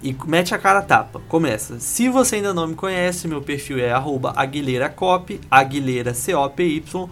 e 0.03 0.15
mete 0.25 0.53
a 0.53 0.57
cara 0.57 0.79
a 0.79 0.83
tapa. 0.83 1.21
Começa. 1.27 1.79
Se 1.79 2.09
você 2.09 2.37
ainda 2.37 2.53
não 2.53 2.67
me 2.67 2.75
conhece, 2.75 3.27
meu 3.27 3.41
perfil 3.41 3.79
é 3.79 3.91
aguilheiracop, 4.35 5.39
aguilheira 5.49 6.13
C-O-P-Y. 6.13 7.09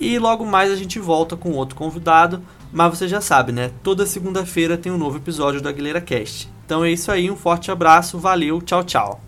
E 0.00 0.18
logo 0.18 0.46
mais 0.46 0.70
a 0.70 0.76
gente 0.76 0.98
volta 0.98 1.36
com 1.36 1.52
outro 1.52 1.74
convidado. 1.74 2.42
Mas 2.72 2.98
você 2.98 3.08
já 3.08 3.20
sabe, 3.20 3.50
né? 3.50 3.70
Toda 3.82 4.06
segunda-feira 4.06 4.76
tem 4.76 4.92
um 4.92 4.98
novo 4.98 5.16
episódio 5.16 5.60
do 5.60 5.68
Aguilera 5.68 6.00
Cast. 6.00 6.48
Então 6.64 6.84
é 6.84 6.90
isso 6.90 7.10
aí, 7.10 7.30
um 7.30 7.36
forte 7.36 7.70
abraço, 7.70 8.18
valeu, 8.18 8.60
tchau, 8.60 8.84
tchau. 8.84 9.27